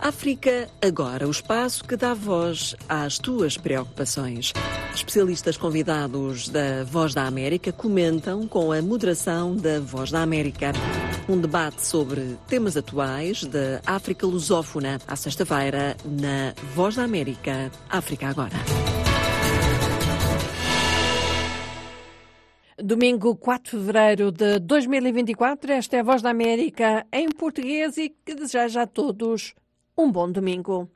[0.00, 4.52] África Agora, o espaço que dá voz às tuas preocupações.
[4.94, 10.72] Especialistas convidados da Voz da América comentam com a moderação da Voz da América.
[11.28, 18.28] Um debate sobre temas atuais da África lusófona, à sexta-feira, na Voz da América, África
[18.28, 18.95] Agora.
[22.78, 28.10] Domingo 4 de fevereiro de 2024, esta é a Voz da América em português e
[28.10, 29.54] que deseja a todos
[29.96, 30.86] um bom domingo.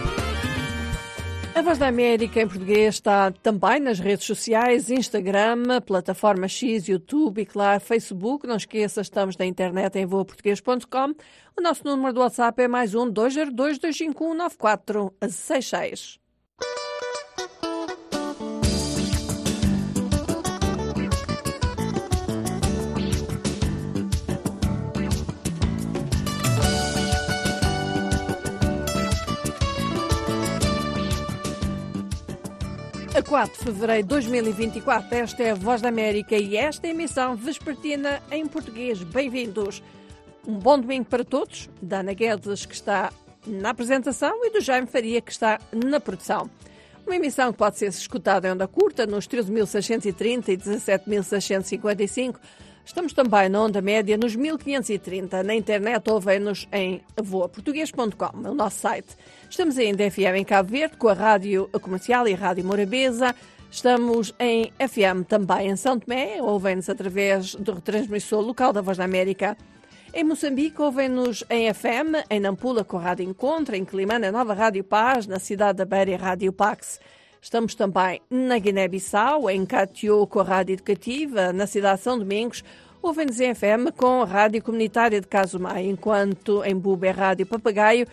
[1.57, 7.41] A Voz da América em português está também nas redes sociais, Instagram, plataforma X, YouTube
[7.41, 8.47] e, claro, Facebook.
[8.47, 11.15] Não esqueça, estamos na internet em voaportuguês.com.
[11.57, 16.26] O nosso número do WhatsApp é mais um 202 251 9466.
[33.27, 36.93] 4 de fevereiro de 2024, esta é a Voz da América e esta é a
[36.93, 39.03] emissão vespertina em português.
[39.03, 39.83] Bem-vindos.
[40.47, 43.13] Um bom domingo para todos, da Ana Guedes, que está
[43.45, 46.49] na apresentação, e do Jaime Faria, que está na produção.
[47.05, 52.37] Uma emissão que pode ser escutada em onda curta nos 13.630 e 17.655.
[52.85, 55.43] Estamos também na onda média nos 1530.
[55.43, 59.17] Na internet ouvem-nos em voaportuguês.com, o nosso site.
[59.49, 63.35] Estamos ainda FM em Cabo Verde com a Rádio Comercial e a Rádio Morabeza.
[63.71, 69.05] Estamos em FM também em São Tomé, ouvem-nos através do retransmissor local da Voz da
[69.05, 69.57] América.
[70.13, 74.83] Em Moçambique, ouvem-nos em FM, em Nampula com a Rádio Encontro, em Climana, Nova Rádio
[74.83, 77.01] Paz, na cidade da Beira, Rádio Pax.
[77.41, 82.65] Estamos também na Guiné-Bissau, em Catió com a Rádio Educativa, na cidade de São Domingos,
[83.03, 88.07] ouvem-nos em FM com a Rádio Comunitária de Casumai, enquanto em Buba é Rádio Papagaio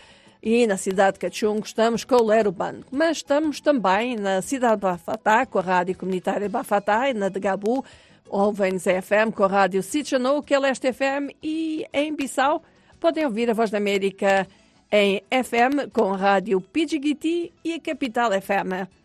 [0.43, 2.85] e na cidade de Cachungo estamos com o Lero Bando.
[2.91, 7.39] Mas estamos também na cidade de Bafatá, com a Rádio Comunitária Bafatá e na de
[7.39, 7.85] Gabu,
[8.27, 12.61] ouvem-nos FM com a Rádio Sitchanou, que é Leste FM, e em Bissau
[12.99, 14.45] podem ouvir a Voz da América
[14.91, 19.02] em FM com a Rádio Pidgiti e a Capital FM.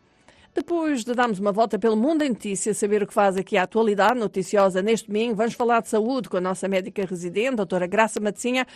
[0.55, 3.63] Depois de darmos uma volta pelo mundo em notícia, saber o que faz aqui a
[3.63, 7.87] atualidade noticiosa neste domingo, vamos falar de saúde com a nossa médica residente, a doutora
[7.87, 8.67] Graça Maticinha.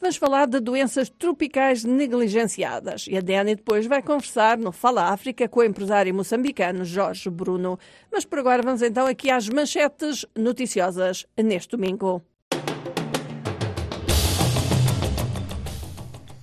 [0.00, 3.06] Vamos falar de doenças tropicais negligenciadas.
[3.08, 7.78] E a Dani depois vai conversar no Fala África com o empresário moçambicano Jorge Bruno.
[8.10, 12.22] Mas por agora vamos então aqui às manchetes noticiosas neste domingo.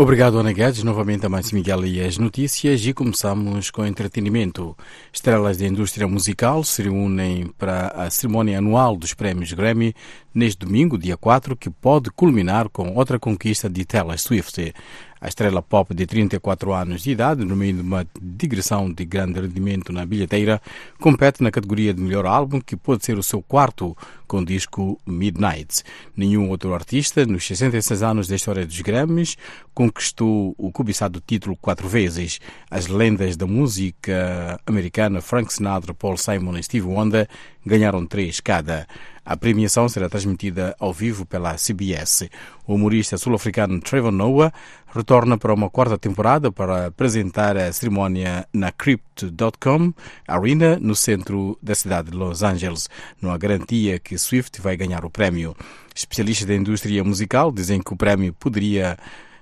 [0.01, 0.81] Obrigado, Ana Guedes.
[0.81, 4.73] Novamente a mais Miguel e as notícias e começamos com entretenimento.
[5.11, 9.93] Estrelas da indústria musical se reúnem para a cerimónia anual dos prémios Grammy
[10.33, 14.73] neste domingo, dia 4, que pode culminar com outra conquista de Taylor Swift.
[15.21, 19.41] A estrela pop de 34 anos de idade, no meio de uma digressão de grande
[19.41, 20.61] rendimento na bilheteira,
[20.97, 24.97] compete na categoria de melhor álbum, que pode ser o seu quarto com o disco
[25.05, 25.83] Midnight.
[26.15, 29.35] Nenhum outro artista, nos 66 anos da história dos Grammys,
[29.73, 32.39] conquistou o cobiçado título quatro vezes.
[32.71, 37.27] As lendas da música americana Frank Sinatra, Paul Simon e Steve Wonder
[37.65, 38.87] ganharam três cada.
[39.29, 42.27] A premiação será transmitida ao vivo pela CBS.
[42.65, 44.51] O humorista sul-africano Trevor Noah
[44.91, 49.93] retorna para uma quarta temporada para apresentar a cerimónia na Crypt.com
[50.27, 52.89] Arena, no centro da cidade de Los Angeles.
[53.21, 55.55] Não há garantia que Swift vai ganhar o prémio.
[55.95, 58.97] Especialistas da indústria musical dizem que o prémio poderia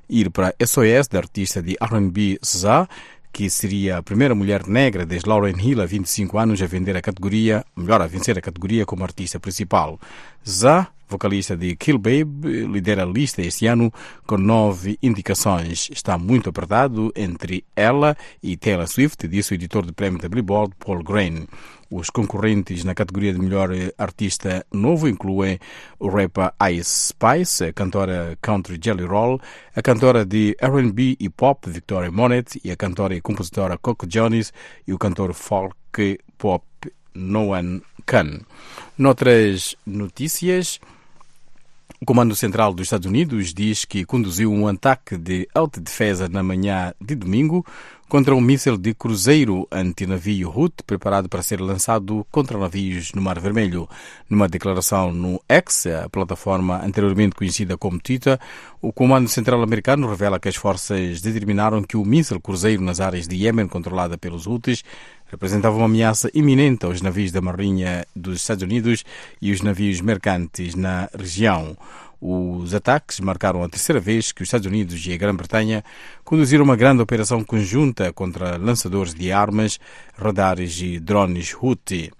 [0.09, 2.89] ir para SOS, da artista de R&B SZA,
[3.37, 7.03] que seria a primeira mulher negra desde Lauren Hill há 25 anos a vender a
[7.03, 9.99] categoria, melhor, a vencer a categoria como artista principal.
[10.43, 13.93] Zá, vocalista de Kill Babe, lidera a lista este ano
[14.25, 15.87] com nove indicações.
[15.91, 20.73] Está muito apertado entre ela e Taylor Swift, disse o editor de prémio da Billboard,
[20.79, 21.45] Paul Grain.
[21.89, 25.57] Os concorrentes na categoria de melhor artista novo incluem
[25.97, 29.39] o rapper Ice Spice, a cantora country Jelly Roll,
[29.73, 34.51] a cantora de R&B e pop Victoria Monet e a cantora e compositora Coco Jones
[34.85, 36.65] e o cantor folk pop
[37.15, 38.41] Noan Khan.
[38.97, 40.81] Noutras notícias,
[41.99, 46.93] o Comando Central dos Estados Unidos diz que conduziu um ataque de autodefesa na manhã
[47.01, 47.65] de domingo
[48.07, 53.39] contra um míssil de cruzeiro antinavio Hut preparado para ser lançado contra navios no Mar
[53.39, 53.87] Vermelho.
[54.29, 58.39] Numa declaração no X, a plataforma anteriormente conhecida como Twitter,
[58.81, 63.27] o Comando Central Americano revela que as forças determinaram que o míssil cruzeiro nas áreas
[63.27, 64.83] de Iêmen controlada pelos Houthis
[65.29, 69.03] representava uma ameaça iminente aos navios da Marinha dos Estados Unidos
[69.41, 71.75] e os navios mercantes na região.
[72.19, 75.83] Os ataques marcaram a terceira vez que os Estados Unidos e a Grã-Bretanha
[76.23, 79.79] conduziram uma grande operação conjunta contra lançadores de armas,
[80.17, 82.11] radares e drones Houthi.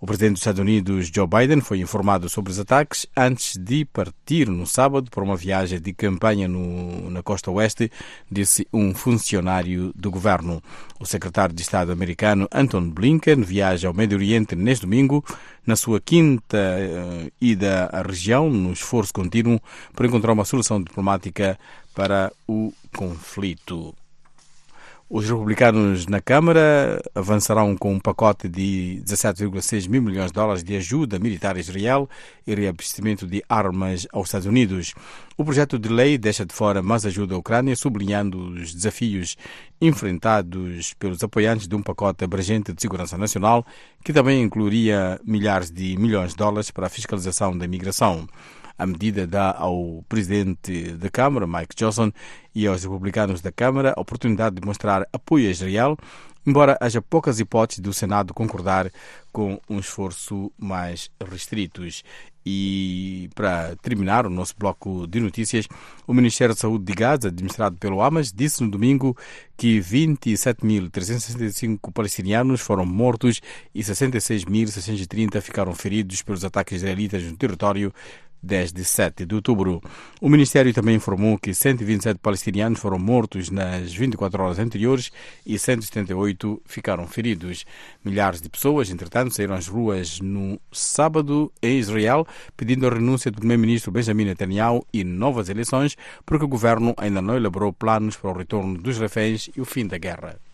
[0.00, 4.48] O presidente dos Estados Unidos, Joe Biden, foi informado sobre os ataques antes de partir
[4.48, 7.90] no sábado para uma viagem de campanha no, na costa oeste,
[8.30, 10.62] disse um funcionário do governo.
[11.00, 15.24] O secretário de Estado americano, Anton Blinken, viaja ao Médio Oriente neste domingo,
[15.66, 19.60] na sua quinta uh, ida à região, no esforço contínuo
[19.96, 21.58] para encontrar uma solução diplomática
[21.92, 23.92] para o conflito.
[25.10, 30.76] Os republicanos na Câmara avançarão com um pacote de 17,6 mil milhões de dólares de
[30.76, 32.06] ajuda militar a Israel
[32.46, 34.92] e reabastecimento de armas aos Estados Unidos.
[35.34, 39.38] O projeto de lei deixa de fora mais ajuda à Ucrânia, sublinhando os desafios
[39.80, 43.64] enfrentados pelos apoiantes de um pacote abrangente de segurança nacional,
[44.04, 48.28] que também incluiria milhares de milhões de dólares para a fiscalização da imigração.
[48.78, 52.12] A medida dá ao presidente da Câmara, Mike Johnson,
[52.54, 55.96] e aos republicanos da Câmara a oportunidade de mostrar apoio a Israel,
[56.46, 58.90] embora haja poucas hipóteses do Senado concordar
[59.32, 62.04] com um esforço mais restritos.
[62.46, 65.68] E para terminar o nosso bloco de notícias,
[66.06, 69.14] o Ministério da Saúde de Gaza, administrado pelo Hamas, disse no domingo
[69.54, 73.42] que 27.365 palestinianos foram mortos
[73.74, 77.92] e 66.630 ficaram feridos pelos ataques israelitas no território
[78.42, 79.80] desde 7 de outubro.
[80.20, 85.10] O Ministério também informou que 127 palestinianos foram mortos nas 24 horas anteriores
[85.44, 87.64] e 178 ficaram feridos.
[88.04, 92.26] Milhares de pessoas, entretanto, saíram às ruas no sábado em Israel
[92.56, 97.36] pedindo a renúncia do primeiro-ministro Benjamin Netanyahu e novas eleições, porque o governo ainda não
[97.36, 100.47] elaborou planos para o retorno dos reféns e o fim da guerra.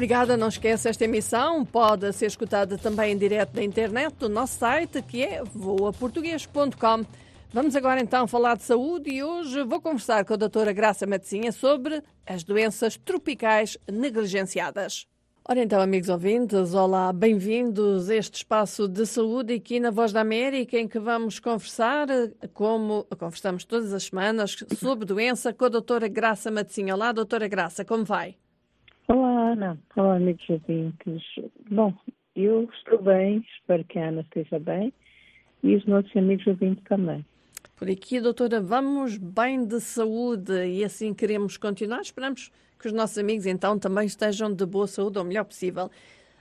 [0.00, 4.58] Obrigada, não esqueça, esta emissão pode ser escutada também em direto na internet do nosso
[4.58, 7.04] site, que é voaportuguês.com.
[7.52, 11.52] Vamos agora então falar de saúde e hoje vou conversar com a doutora Graça Matosinha
[11.52, 15.06] sobre as doenças tropicais negligenciadas.
[15.46, 20.22] Ora então, amigos ouvintes, olá, bem-vindos a este espaço de saúde aqui na Voz da
[20.22, 22.06] América, em que vamos conversar,
[22.54, 26.94] como conversamos todas as semanas, sobre doença com a doutora Graça Matosinha.
[26.94, 28.39] Olá, doutora Graça, como vai?
[29.10, 29.76] Olá, Ana.
[29.96, 31.20] Olá, amigos ouvintes.
[31.68, 31.92] Bom,
[32.36, 34.92] eu estou bem, espero que a Ana esteja bem
[35.64, 37.26] e os nossos amigos ouvintes também.
[37.74, 42.02] Por aqui, doutora, vamos bem de saúde e assim queremos continuar.
[42.02, 45.90] Esperamos que os nossos amigos então também estejam de boa saúde, ou melhor possível.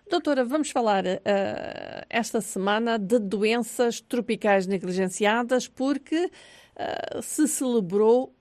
[0.07, 8.31] Doutora, vamos falar uh, esta semana de doenças tropicais negligenciadas, porque uh, se celebrou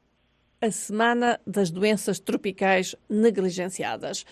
[0.61, 4.25] a Semana das Doenças Tropicais Negligenciadas.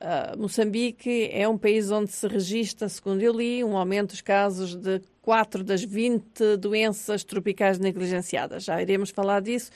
[0.00, 4.74] Uh, Moçambique é um país onde se registra, segundo eu li, um aumento dos casos
[4.76, 8.64] de 4 das 20 doenças tropicais negligenciadas.
[8.64, 9.70] Já iremos falar disso,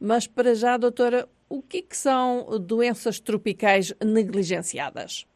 [0.00, 5.26] mas para já, doutora, o que, que são doenças tropicais negligenciadas?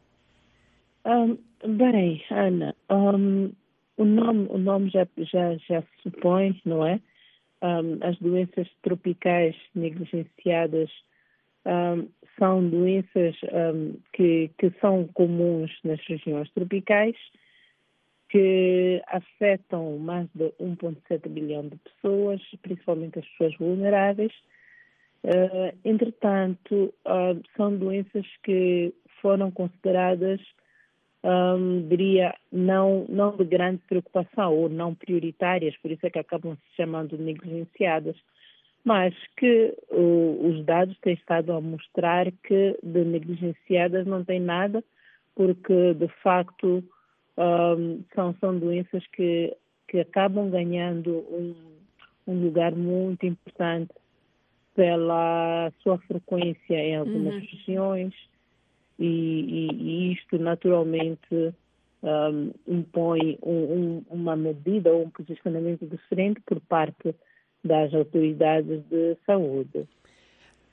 [1.05, 1.37] Um,
[1.67, 3.51] bem, Ana, um,
[3.97, 6.99] o nome, o nome já, já, já supõe, não é?
[7.61, 10.89] Um, as doenças tropicais negligenciadas
[11.65, 12.07] um,
[12.37, 17.15] são doenças um, que, que são comuns nas regiões tropicais,
[18.29, 24.31] que afetam mais de 1,7 bilhão de pessoas, principalmente as pessoas vulneráveis.
[25.23, 30.39] Uh, entretanto, uh, são doenças que foram consideradas
[31.87, 36.75] diria, não, não de grande preocupação ou não prioritárias, por isso é que acabam se
[36.77, 38.15] chamando negligenciadas,
[38.85, 44.83] mas que uh, os dados têm estado a mostrar que de negligenciadas não tem nada,
[45.35, 46.83] porque de facto
[48.13, 49.55] são, são doenças que,
[49.87, 51.55] que acabam ganhando um,
[52.27, 53.93] um lugar muito importante
[54.75, 57.39] pela sua frequência em algumas uhum.
[57.39, 58.13] regiões
[58.99, 61.53] e, e, e isto naturalmente
[62.03, 67.15] um, impõe um, um, uma medida ou um posicionamento diferente por parte
[67.63, 69.87] das autoridades de saúde.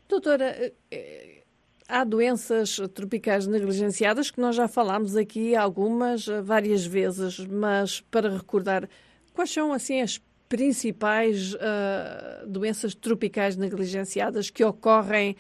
[0.09, 1.43] Doutora, eh, eh,
[1.89, 8.29] há doenças tropicais negligenciadas que nós já falámos aqui algumas eh, várias vezes, mas para
[8.29, 8.89] recordar,
[9.35, 10.19] quais são assim as
[10.49, 15.35] principais uh, doenças tropicais negligenciadas que ocorrem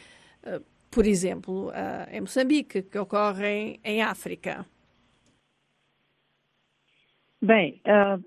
[0.45, 0.61] uh,
[0.97, 4.64] por exemplo, uh, em Moçambique, que ocorrem em África?
[7.42, 8.24] Bem, uh,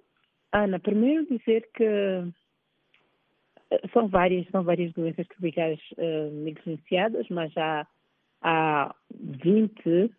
[0.54, 2.32] Ana, primeiro dizer que
[3.92, 7.88] são várias, são várias doenças tropicais uh, negligenciadas, mas há,
[8.44, 10.12] há 20 uh,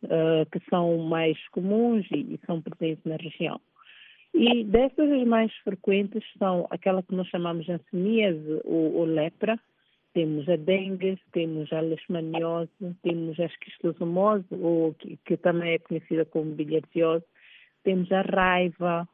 [0.50, 3.60] que são mais comuns e, e, são presentes na região.
[4.34, 9.56] E dessas as mais frequentes são aquela que nós chamamos de anseníase ou, ou lepra,
[10.12, 12.70] temos a dengue, temos a leishmaniose,
[13.02, 17.24] temos a esquistosomose, ou que, que, também é conhecida como bilharziose,
[17.84, 19.08] temos a raiva,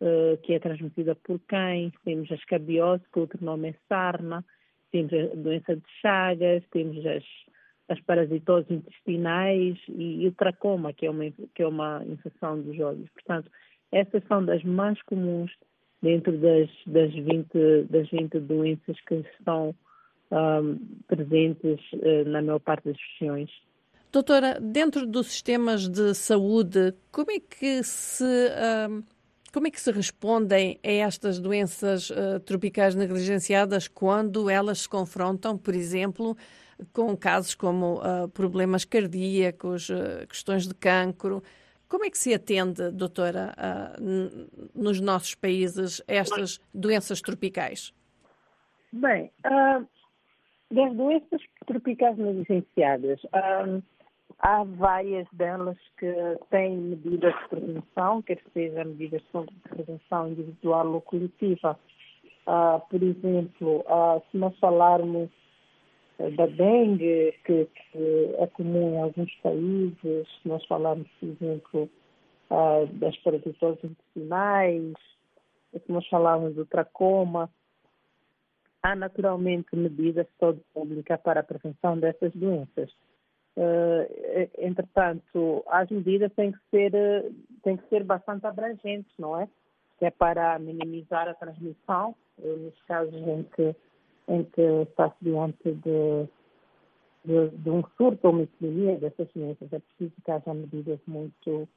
[0.00, 4.44] uh, que é transmitida por cães, temos a escabiose, que outro nome é sarna,
[4.92, 7.24] temos a doença de Chagas, temos as,
[7.88, 11.24] as parasitoses intestinais e, e, o tracoma, que é, uma,
[11.54, 13.08] que é uma infecção dos olhos.
[13.10, 13.50] Portanto,
[13.92, 15.52] essas são das mais comuns
[16.02, 17.48] dentro das, das, 20,
[17.90, 19.74] das 20 doenças que estão
[20.30, 23.50] um, presentes uh, na maior parte das regiões.
[24.12, 28.24] Doutora, dentro dos sistemas de saúde, como é que se
[29.52, 35.58] como é que se respondem a estas doenças uh, tropicais negligenciadas quando elas se confrontam,
[35.58, 36.36] por exemplo,
[36.92, 39.90] com casos como uh, problemas cardíacos,
[40.28, 41.42] questões de cancro?
[41.90, 47.92] Como é que se atende, doutora, uh, nos nossos países, estas doenças tropicais?
[48.92, 49.84] Bem, uh,
[50.70, 53.82] das doenças tropicais negligenciadas, uh,
[54.38, 56.12] há várias delas que
[56.50, 61.78] têm medidas de prevenção, quer seja medidas de prevenção individual ou coletiva.
[62.46, 63.84] Uh, por exemplo,
[64.30, 65.28] se nós falarmos
[66.36, 71.90] da dengue, que, que, é comum em alguns países, nós falamos, por exemplo,
[72.50, 74.94] uh, das parasitoses intestinais,
[75.72, 77.48] se nós falamos do tracoma,
[78.82, 82.90] há naturalmente medidas de saúde pública para a prevenção dessas doenças.
[83.56, 86.92] Uh, entretanto, as medidas têm que ser
[87.62, 89.48] têm que ser bastante abrangentes, não é?
[89.98, 93.74] Que é para minimizar a transmissão, nos casos em que
[94.30, 96.28] em que está-se diante de,
[97.24, 99.72] de, de, um surto ou uma epidemia dessas doenças.
[99.72, 101.68] É preciso que haja medidas muito,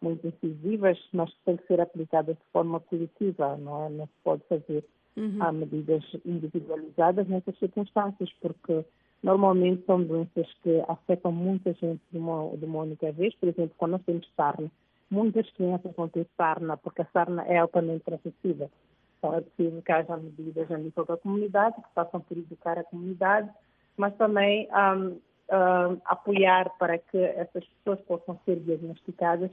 [0.00, 3.88] muito incisivas, mas que têm que ser aplicadas de forma coletiva, não é?
[3.88, 4.84] Não se pode fazer
[5.16, 5.36] uhum.
[5.40, 8.84] há medidas individualizadas nessas circunstâncias, porque
[9.22, 13.34] normalmente são doenças que afetam muita gente de uma, de uma única vez.
[13.36, 14.70] Por exemplo, quando nós temos sarna,
[15.10, 18.70] muitas crianças vão ter sarna, porque a sarna é altamente transmissível.
[19.18, 22.84] Então, é preciso que haja medidas a nível da comunidade, que possam por educar a
[22.84, 23.48] comunidade,
[23.96, 29.50] mas também um, um, apoiar para que essas pessoas possam ser diagnosticadas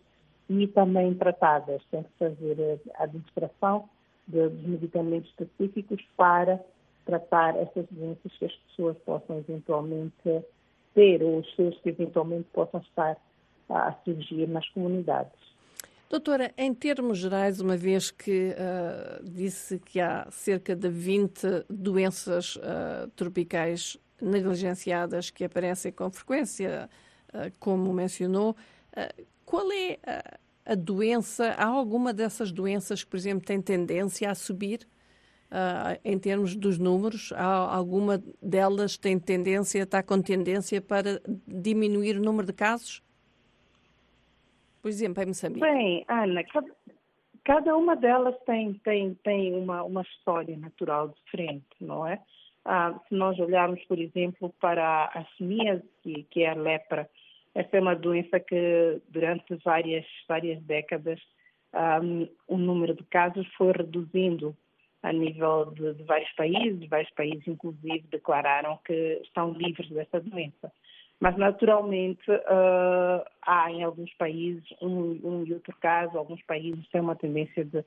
[0.50, 1.84] e também tratadas.
[1.92, 3.88] Tem que fazer a administração
[4.30, 6.60] de, dos medicamentos específicos para
[7.06, 10.44] tratar essas doenças que as pessoas possam eventualmente
[10.94, 13.18] ter ou os seus que eventualmente possam estar
[13.70, 15.50] a surgir nas comunidades.
[16.10, 22.56] Doutora, em termos gerais, uma vez que uh, disse que há cerca de 20 doenças
[22.56, 26.90] uh, tropicais negligenciadas que aparecem com frequência,
[27.32, 28.56] uh, como mencionou,
[29.46, 30.00] qual é
[30.72, 31.56] a, doença?
[31.58, 34.88] Há alguma dessas doenças que, por exemplo, tem tendência a subir?
[36.06, 42.22] em termos dos números, há alguma delas tem tendência, está com tendência para diminuir o
[42.22, 43.02] número de casos?
[44.82, 45.62] por exemplo, em Moçambique?
[45.62, 46.68] Bem, Ana, cada,
[47.44, 52.20] cada uma delas tem, tem, tem uma, uma história natural diferente, não é?
[52.66, 57.10] Ah, se nós olharmos, por exemplo, para a semia, que, que é a lepra,
[57.60, 61.20] essa é uma doença que durante várias, várias décadas
[62.02, 64.56] um, o número de casos foi reduzindo
[65.04, 70.72] a nível de, de, vários países, vários países inclusive declararam que estão livres dessa doença.
[71.20, 77.02] Mas, naturalmente, uh, há em alguns países um, um e outro caso, alguns países têm
[77.02, 77.84] uma tendência de,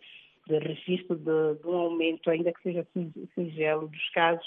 [0.49, 2.87] de registro de, de, um aumento, ainda que seja
[3.35, 4.47] singelo, dos casos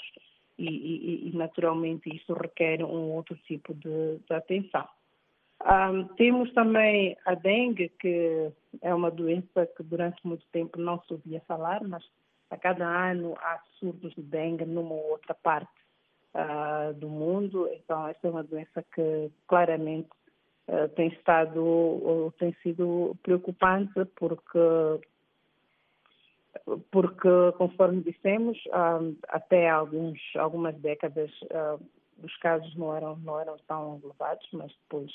[0.56, 4.86] e, e, e naturalmente, isso requer um outro tipo de, de atenção.
[5.66, 11.12] Um, temos também a dengue, que é uma doença que durante muito tempo não se
[11.12, 12.04] ouvia falar, mas
[12.50, 15.72] a cada ano há surtos de dengue numa ou outra parte
[16.34, 17.68] uh, do mundo.
[17.72, 20.08] Então, esta é uma doença que claramente
[20.68, 25.00] uh, tem estado ou tem sido preocupante porque
[26.90, 31.30] porque conforme dissemos uh, até alguns algumas décadas
[32.22, 35.10] os casos não eram não eram tão elevados, mas depois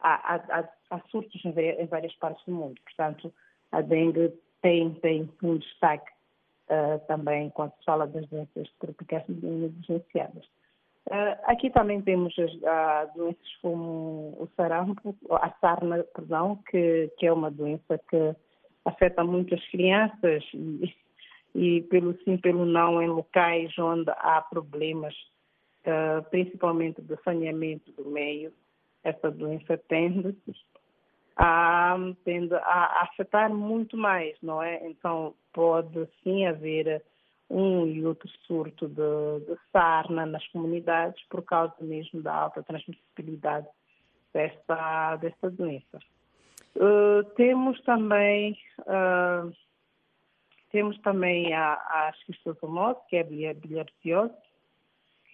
[0.00, 2.80] há, há, há surtos em várias partes do mundo.
[2.84, 3.32] Portanto,
[3.72, 4.32] a dengue
[4.62, 6.10] tem tem um destaque
[6.68, 10.44] uh, também quando se fala das doenças tropicais negligenciadas.
[11.06, 17.26] Uh, aqui também temos as uh, doenças como o sarampo, a sarna, perdão, que, que
[17.26, 18.34] é uma doença que
[18.86, 20.94] afeta muito as crianças e,
[21.54, 25.14] e pelo sim, pelo não, em locais onde há problemas,
[25.86, 28.50] uh, principalmente de saneamento do meio,
[29.04, 30.34] essa doença tende
[31.36, 34.84] a, tende a afetar muito mais, não é?
[34.88, 37.04] Então pode sim haver
[37.50, 43.68] um e outro surto de, de sarna nas comunidades por causa mesmo da alta transmissibilidade
[44.32, 45.98] desta, desta doença.
[46.76, 49.52] Uh, temos também uh,
[50.74, 54.34] temos também a, a esquistosomose, que é a bilharziose,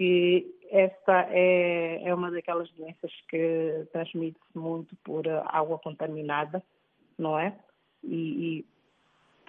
[0.01, 6.63] que esta é, é uma daquelas doenças que transmite-se muito por água contaminada,
[7.19, 7.55] não é?
[8.03, 8.65] E, e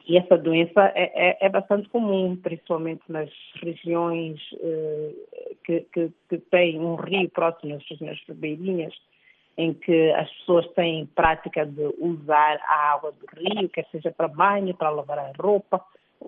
[0.07, 3.29] e essa doença é, é, é bastante comum, principalmente nas
[3.61, 5.11] regiões eh,
[5.63, 8.95] que, que, que, têm um rio próximo, as regiões ribeirinhas,
[9.55, 14.27] em que as pessoas têm prática de usar a água do rio, quer seja para
[14.27, 15.79] banho, para lavar a roupa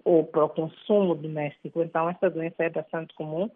[0.05, 1.81] ou para o consumo doméstico.
[1.81, 3.49] Então, essa doença é bastante comum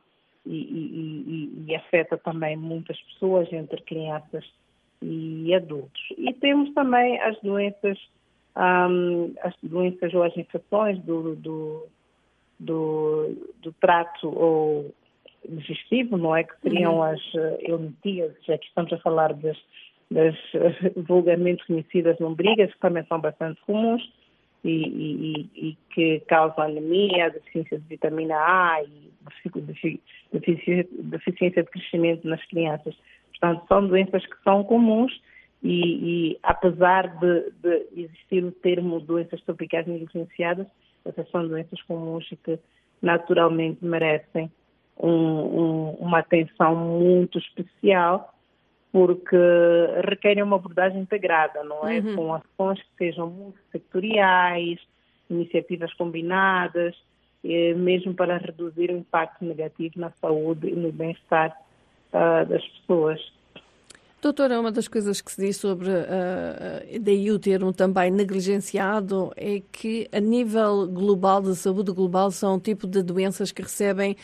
[0.47, 4.45] e, e, e, e afeta também muitas pessoas, entre crianças
[5.01, 6.01] e adultos.
[6.17, 7.97] E temos também as doenças,
[8.55, 11.87] um, as doenças ou as infecções do, do,
[12.59, 14.93] do, do trato ou
[15.47, 16.43] digestivo, não é?
[16.43, 17.03] Que seriam uhum.
[17.03, 19.57] as uh, já que estamos a falar das,
[20.09, 24.01] das uh, vulgarmente conhecidas lombrigas, que também são bastante comuns
[24.69, 29.11] e, e, e que causam anemia, deficiência de vitamina A e
[30.33, 32.95] deficiência, de crescimento nas crianças.
[33.29, 35.21] Portanto, são doenças que são comuns
[35.63, 40.67] e, e apesar de, de, existir o termo doenças tropicais negligenciadas,
[41.05, 42.59] essas são doenças comuns e que
[43.01, 44.51] naturalmente merecem
[44.97, 48.33] um, um, uma atenção muito especial
[48.91, 49.37] porque
[50.07, 51.99] requerem uma abordagem integrada, não é?
[51.99, 52.15] Uhum.
[52.15, 54.79] Com ações que sejam multissectoriais,
[55.29, 56.95] iniciativas combinadas,
[57.43, 61.55] eh, mesmo para reduzir o impacto negativo na saúde e no bem-estar
[62.13, 63.19] uh, das pessoas.
[64.21, 69.61] Doutora, uma das coisas que se diz sobre uh, daí o termo também negligenciado é
[69.71, 74.17] que a nível global de saúde global são um tipo de doenças que recebem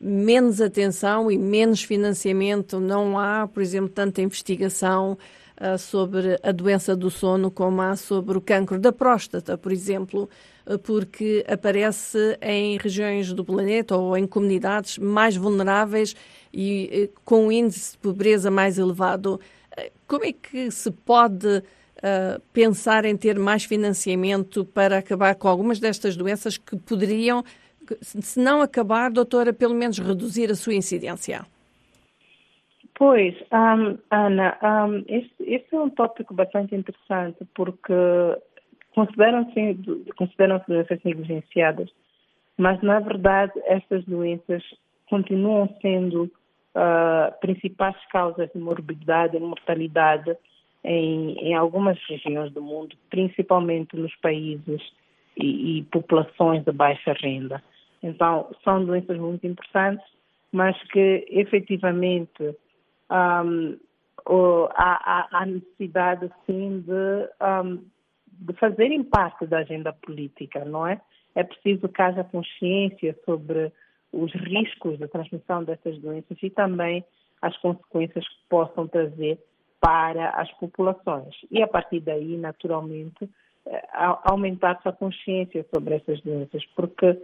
[0.00, 2.80] menos atenção e menos financiamento.
[2.80, 5.18] Não há, por exemplo, tanta investigação
[5.60, 10.28] uh, sobre a doença do sono como há sobre o cancro da próstata, por exemplo
[10.82, 16.14] porque aparece em regiões do planeta ou em comunidades mais vulneráveis
[16.52, 19.40] e eh, com um índice de pobreza mais elevado.
[19.76, 25.48] Eh, como é que se pode uh, pensar em ter mais financiamento para acabar com
[25.48, 27.42] algumas destas doenças que poderiam,
[28.00, 31.44] se não acabar, doutora, pelo menos reduzir a sua incidência?
[32.98, 37.94] Pois, um, Ana, um, esse, é um tópico bastante interessante porque
[38.92, 39.78] consideram-se
[40.16, 41.88] consideram doenças negligenciadas,
[42.56, 44.64] mas na verdade estas doenças
[45.08, 50.36] continuam sendo uh, principais causas de morbidade e mortalidade
[50.82, 54.82] em, em, algumas regiões do mundo, principalmente nos países
[55.36, 57.62] e, e populações de baixa renda.
[58.02, 60.06] Então, são doenças muito importantes,
[60.52, 62.56] mas que efetivamente
[63.10, 63.78] um,
[64.74, 67.28] há, há, necessidade, sim, de
[67.64, 67.84] um,
[68.32, 71.00] de fazerem parte da agenda política, não é?
[71.34, 73.72] É preciso que haja consciência sobre
[74.12, 77.04] os riscos da transmissão dessas doenças e também
[77.42, 79.38] as consequências que possam trazer
[79.80, 81.34] para as populações.
[81.50, 83.28] E a partir daí, naturalmente,
[83.66, 83.88] eh,
[84.24, 87.20] aumentar-se a consciência sobre essas doenças, porque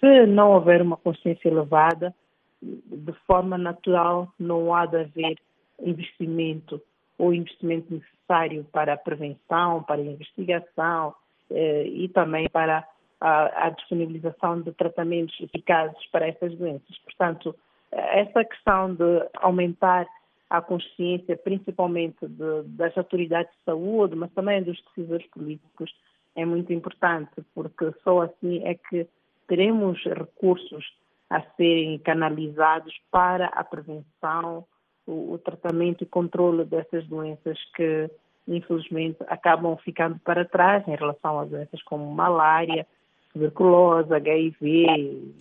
[0.00, 2.14] se não houver uma consciência elevada,
[2.62, 5.38] de forma natural não há de haver
[5.80, 6.80] investimento
[7.18, 11.14] ou investimento necessário para a prevenção, para a investigação
[11.50, 12.86] eh, e também para
[13.20, 16.98] a, a, disponibilização de tratamentos eficazes para essas doenças.
[16.98, 17.54] Portanto,
[17.90, 20.06] essa questão de aumentar
[20.50, 25.92] a consciência, principalmente de, das autoridades de saúde, mas também dos decisores políticos,
[26.34, 29.06] é muito importante, porque só assim é que
[29.46, 30.84] teremos recursos
[31.28, 34.64] a serem canalizados para a prevenção,
[35.06, 38.10] o, o tratamento e controle dessas doenças que,
[38.46, 42.86] infelizmente, acabam ficando para trás em relação às doenças como malária,
[43.32, 45.34] tuberculose, HIV e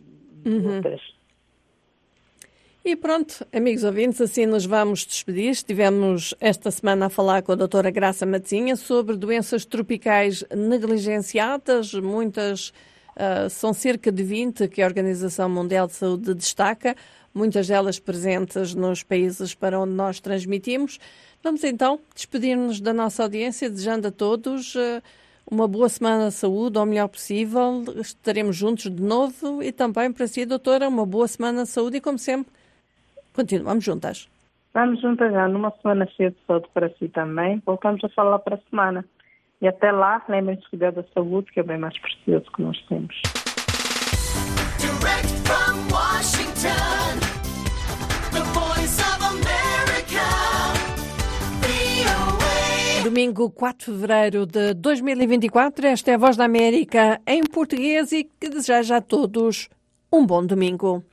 [0.45, 0.75] uhum.
[0.75, 1.01] outras.
[2.87, 5.49] E pronto, amigos ouvintes, assim nos vamos despedir.
[5.49, 12.71] Estivemos esta semana a falar com a doutora Graça Matinha sobre doenças tropicais negligenciadas, muitas,
[13.15, 16.95] uh, são cerca de 20 que a Organização Mundial de Saúde destaca
[17.33, 20.99] muitas delas presentes nos países para onde nós transmitimos.
[21.43, 25.01] Vamos então despedir-nos da nossa audiência, desejando a todos eh,
[25.49, 27.83] uma boa semana de saúde, ao melhor possível.
[27.97, 32.01] Estaremos juntos de novo e também para si, doutora, uma boa semana de saúde e,
[32.01, 32.51] como sempre,
[33.33, 34.27] continuamos juntas.
[34.73, 37.61] Vamos juntas já, numa semana cheia de saúde para si também.
[37.65, 39.05] Voltamos a falar para a semana.
[39.61, 42.77] E até lá, lembrem-se de cuidar da saúde, que é bem mais precioso que nós
[42.87, 43.15] temos.
[53.03, 58.23] Domingo 4 de fevereiro de 2024, esta é a Voz da América em português e
[58.23, 59.69] que deseja a todos
[60.11, 61.03] um bom domingo.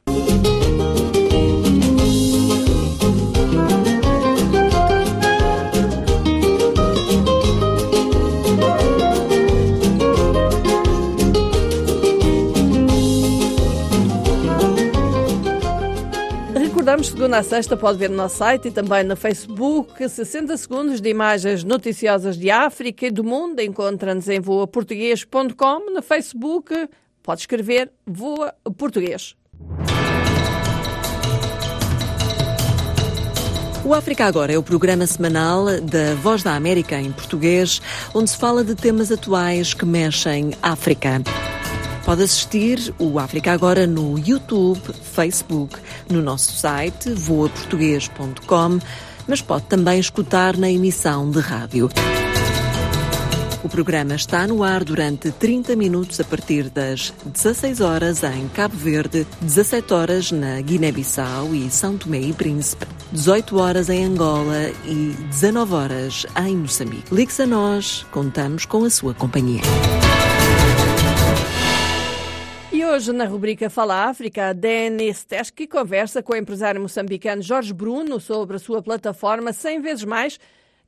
[17.03, 21.01] Recordamos, segunda a sexta, pode ver no nosso site e também no Facebook 60 segundos
[21.01, 23.61] de imagens noticiosas de África e do mundo.
[23.61, 25.93] Encontra-nos em voaportuguês.com.
[25.93, 26.89] No Facebook,
[27.23, 29.35] pode escrever Voa Português.
[33.85, 37.83] O África Agora é o programa semanal da Voz da América em português,
[38.15, 41.21] onde se fala de temas atuais que mexem África.
[42.05, 45.79] Pode assistir o África Agora no YouTube, Facebook,
[46.11, 48.81] no nosso site voaportuguês.com,
[49.29, 51.89] mas pode também escutar na emissão de rádio.
[53.63, 58.77] O programa está no ar durante 30 minutos a partir das 16 horas em Cabo
[58.77, 65.15] Verde, 17 horas na Guiné-Bissau e São Tomé e Príncipe, 18 horas em Angola e
[65.31, 67.15] 19 horas em Moçambique.
[67.15, 69.63] Ligue-se a nós, contamos com a sua companhia.
[72.93, 78.57] Hoje, na rubrica Fala África, Denis Teski conversa com o empresário moçambicano Jorge Bruno sobre
[78.57, 80.38] a sua plataforma 100 vezes mais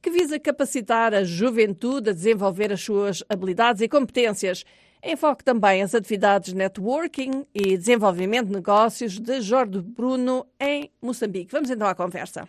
[0.02, 4.66] que visa capacitar a juventude a desenvolver as suas habilidades e competências.
[5.02, 11.52] Enfoque também as atividades networking e desenvolvimento de negócios de Jorge Bruno em Moçambique.
[11.52, 12.46] Vamos então à conversa.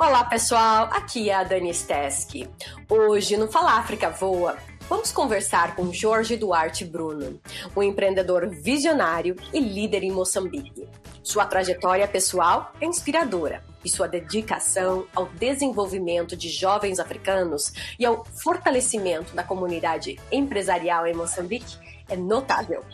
[0.00, 2.48] Olá pessoal, aqui é a Dani Steski.
[2.88, 4.56] Hoje no Fala África Voa
[4.88, 7.38] Vamos conversar com Jorge Duarte Bruno,
[7.76, 10.88] um empreendedor visionário e líder em Moçambique.
[11.22, 18.24] Sua trajetória pessoal é inspiradora e sua dedicação ao desenvolvimento de jovens africanos e ao
[18.24, 21.78] fortalecimento da comunidade empresarial em Moçambique
[22.10, 22.84] é notável.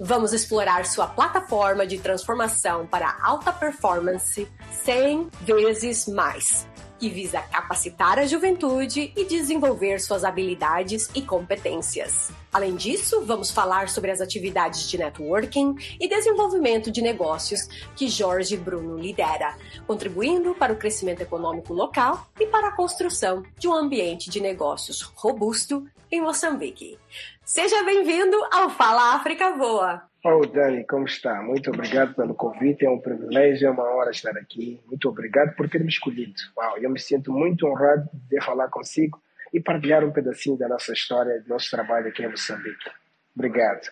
[0.00, 4.48] Vamos explorar sua plataforma de transformação para alta performance
[4.84, 6.66] 100 vezes mais
[7.02, 12.30] que visa capacitar a juventude e desenvolver suas habilidades e competências.
[12.52, 18.56] Além disso, vamos falar sobre as atividades de networking e desenvolvimento de negócios que Jorge
[18.56, 24.30] Bruno lidera, contribuindo para o crescimento econômico local e para a construção de um ambiente
[24.30, 26.98] de negócios robusto em Moçambique.
[27.44, 30.08] Seja bem-vindo ao Fala África Voa!
[30.24, 31.42] Oh, Dani, como está?
[31.42, 32.86] Muito obrigado pelo convite.
[32.86, 34.80] É um privilégio, é uma honra estar aqui.
[34.86, 36.34] Muito obrigado por ter me escolhido.
[36.56, 39.20] Uau, eu me sinto muito honrado de falar consigo
[39.52, 42.90] e partilhar um pedacinho da nossa história, do nosso trabalho aqui em Moçambique.
[43.34, 43.90] Obrigado.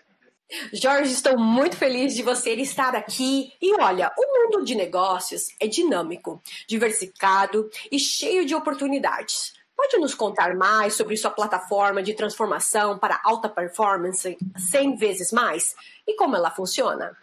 [0.73, 3.53] Jorge, estou muito feliz de você estar aqui.
[3.61, 9.60] E olha, o mundo de negócios é dinâmico, diversificado e cheio de oportunidades.
[9.81, 15.75] Pode nos contar mais sobre sua plataforma de transformação para alta performance 100 vezes mais
[16.07, 17.17] e como ela funciona?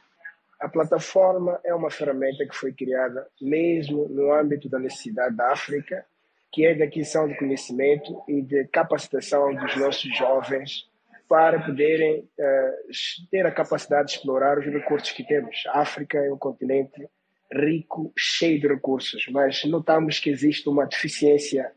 [0.59, 6.03] A plataforma é uma ferramenta que foi criada mesmo no âmbito da necessidade da África,
[6.51, 10.89] que é de aquisição de conhecimento e de capacitação dos nossos jovens
[11.29, 15.63] para poderem uh, ter a capacidade de explorar os recursos que temos.
[15.67, 17.07] A África é um continente
[17.53, 21.71] rico, cheio de recursos, mas notamos que existe uma deficiência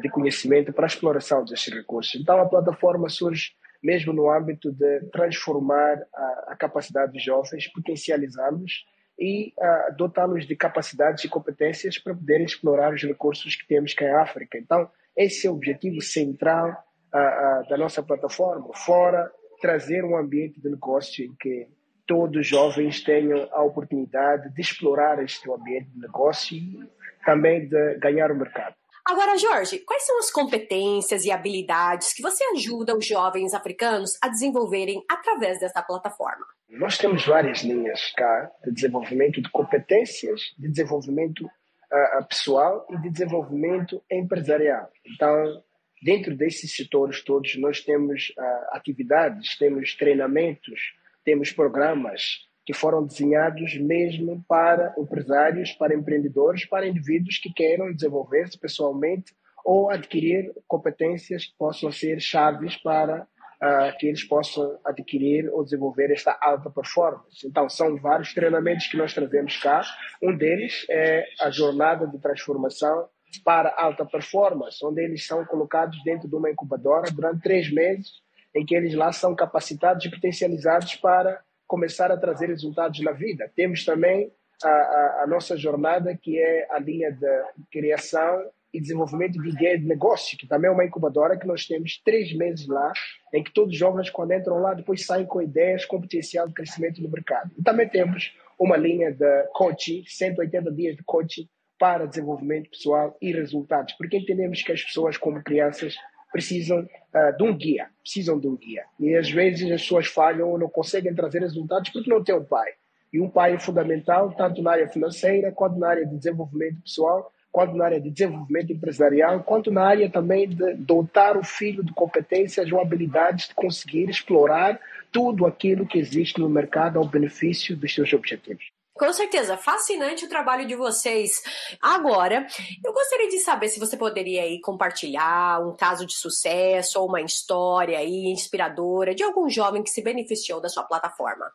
[0.00, 2.18] de conhecimento para a exploração desses recursos.
[2.18, 3.52] Então, a plataforma surge
[3.82, 8.84] mesmo no âmbito de transformar a, a capacidade dos jovens, potencializá-los
[9.18, 14.04] e uh, dotá-los de capacidades e competências para poderem explorar os recursos que temos cá
[14.04, 14.58] em África.
[14.58, 16.70] Então, esse é o objetivo central
[17.14, 21.66] uh, uh, da nossa plataforma, fora trazer um ambiente de negócio em que
[22.06, 26.78] todos os jovens tenham a oportunidade de explorar este ambiente de negócio e
[27.24, 28.74] também de ganhar o mercado.
[29.06, 34.28] Agora, Jorge, quais são as competências e habilidades que você ajuda os jovens africanos a
[34.28, 36.44] desenvolverem através dessa plataforma?
[36.68, 43.10] Nós temos várias linhas cá de desenvolvimento de competências, de desenvolvimento uh, pessoal e de
[43.10, 44.90] desenvolvimento empresarial.
[45.06, 45.62] Então,
[46.02, 50.94] dentro desses setores todos, nós temos uh, atividades, temos treinamentos,
[51.24, 58.58] temos programas que foram desenhados mesmo para empresários, para empreendedores, para indivíduos que queiram desenvolver-se
[58.58, 59.32] pessoalmente
[59.64, 66.10] ou adquirir competências que possam ser chaves para uh, que eles possam adquirir ou desenvolver
[66.10, 67.46] esta alta performance.
[67.46, 69.82] Então, são vários treinamentos que nós trazemos cá.
[70.20, 73.08] Um deles é a jornada de transformação
[73.44, 78.22] para alta performance, onde eles são colocados dentro de uma incubadora durante três meses,
[78.54, 83.50] em que eles lá são capacitados e potencializados para começar a trazer resultados na vida.
[83.54, 89.40] Temos também a, a, a nossa jornada, que é a linha de criação e desenvolvimento
[89.40, 92.92] de ideia de negócio, que também é uma incubadora que nós temos três meses lá,
[93.32, 96.54] em que todos os jovens, quando entram lá, depois saem com ideias com potencial de
[96.54, 97.50] crescimento no mercado.
[97.58, 101.48] E também temos uma linha de coaching, 180 dias de coaching
[101.78, 105.96] para desenvolvimento pessoal e resultados, porque entendemos que as pessoas, como crianças,
[106.32, 108.84] precisam uh, de um guia, precisam de um guia.
[108.98, 112.44] E às vezes as pessoas falham ou não conseguem trazer resultados porque não têm um
[112.44, 112.70] pai.
[113.12, 117.32] E um pai é fundamental, tanto na área financeira, quanto na área de desenvolvimento pessoal,
[117.50, 121.92] quanto na área de desenvolvimento empresarial, quanto na área também de dotar o filho de
[121.94, 124.78] competências ou habilidades de conseguir explorar
[125.10, 128.75] tudo aquilo que existe no mercado ao benefício dos seus objetivos.
[128.98, 131.42] Com certeza, fascinante o trabalho de vocês.
[131.82, 132.46] Agora,
[132.82, 137.20] eu gostaria de saber se você poderia aí compartilhar um caso de sucesso ou uma
[137.20, 141.50] história aí inspiradora de algum jovem que se beneficiou da sua plataforma.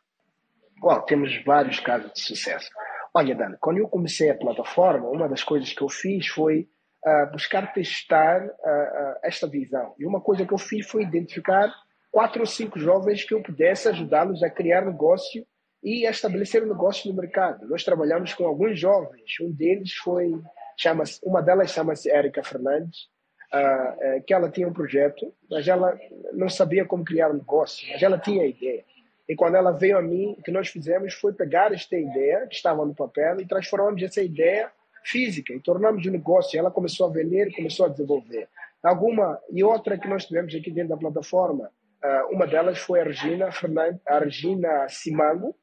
[0.80, 2.70] Bom, temos vários casos de sucesso.
[3.14, 6.68] Olha, Dan, quando eu comecei a plataforma, uma das coisas que eu fiz foi
[7.06, 9.96] uh, buscar testar uh, uh, esta visão.
[9.98, 11.74] E uma coisa que eu fiz foi identificar
[12.12, 15.46] quatro ou cinco jovens que eu pudesse ajudá-los a criar negócio
[15.84, 17.68] e a estabelecer um negócio no mercado.
[17.68, 19.40] Nós trabalhamos com alguns jovens.
[19.42, 20.40] Um deles foi,
[20.78, 23.10] chama uma delas chama-se Érica Fernandes,
[23.54, 25.98] uh, que ela tinha um projeto, mas ela
[26.34, 28.84] não sabia como criar um negócio, mas ela tinha a ideia.
[29.28, 32.56] E quando ela veio a mim, o que nós fizemos foi pegar esta ideia que
[32.56, 34.72] estava no papel e transformamos essa ideia
[35.04, 36.60] física e tornamos um negócio.
[36.60, 38.48] Ela começou a vender, começou a desenvolver.
[38.84, 41.72] Alguma e outra que nós tivemos aqui dentro da plataforma,
[42.32, 45.56] uma delas foi a Regina Fernandes, a Regina Simango,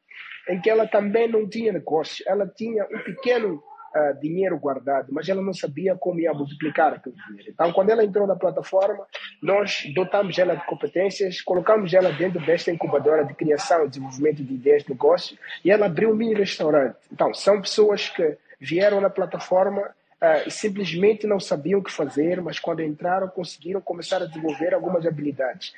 [0.48, 3.62] em que ela também não tinha negócio, ela tinha um pequeno
[3.94, 7.50] uh, dinheiro guardado, mas ela não sabia como ia multiplicar aquele dinheiro.
[7.50, 9.06] Então, quando ela entrou na plataforma,
[9.42, 14.54] nós dotamos ela de competências, colocamos ela dentro desta incubadora de criação e desenvolvimento de
[14.54, 16.96] ideias de negócio e ela abriu um mini restaurante.
[17.12, 22.58] Então, são pessoas que vieram na plataforma uh, simplesmente não sabiam o que fazer, mas
[22.58, 25.72] quando entraram conseguiram começar a desenvolver algumas habilidades.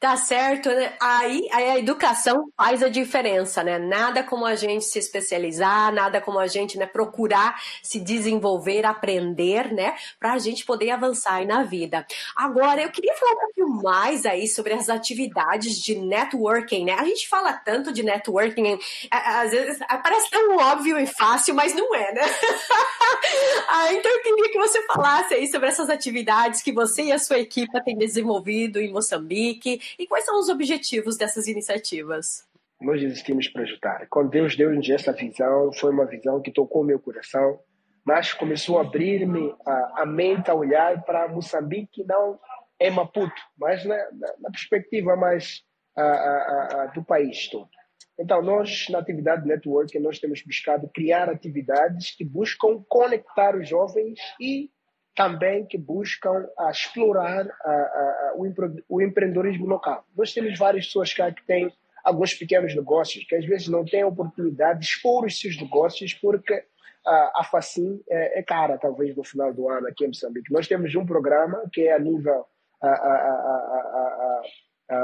[0.00, 0.94] Tá certo, né?
[1.00, 3.78] Aí, aí a educação faz a diferença, né?
[3.78, 9.72] Nada como a gente se especializar, nada como a gente né, procurar se desenvolver, aprender,
[9.72, 9.94] né?
[10.18, 12.06] Para a gente poder avançar na vida.
[12.34, 16.92] Agora, eu queria falar um pouquinho mais aí sobre as atividades de networking, né?
[16.92, 18.78] A gente fala tanto de networking,
[19.10, 22.22] às vezes parece tão óbvio e fácil, mas não é, né?
[23.86, 27.18] Ah, então eu queria que você falasse aí sobre essas atividades que você e a
[27.18, 32.44] sua equipe têm desenvolvido em Moçambique e quais são os objetivos dessas iniciativas.
[32.80, 34.06] Nós existimos para ajudar.
[34.10, 37.60] Quando Deus deu-nos essa visão, foi uma visão que tocou meu coração,
[38.04, 42.40] mas começou a abrir-me a, a, mente a olhar para Moçambique, não
[42.80, 45.62] é Maputo, mas na, na, na perspectiva mais
[45.96, 47.70] a, a, do país todo.
[48.18, 54.18] Então, nós, na atividade networking, nós temos buscado criar atividades que buscam conectar os jovens
[54.40, 54.70] e
[55.14, 60.04] também que buscam a explorar a, a, o, empre, o, empreendedorismo local.
[60.16, 61.72] Nós temos várias pessoas cá que têm
[62.04, 66.14] alguns pequenos negócios, que às vezes não têm a oportunidade de expor os seus negócios
[66.14, 66.64] porque
[67.06, 70.52] a, a FACIM é, é, cara, talvez, no final do ano aqui em Moçambique.
[70.52, 72.46] Nós temos um programa que é a nível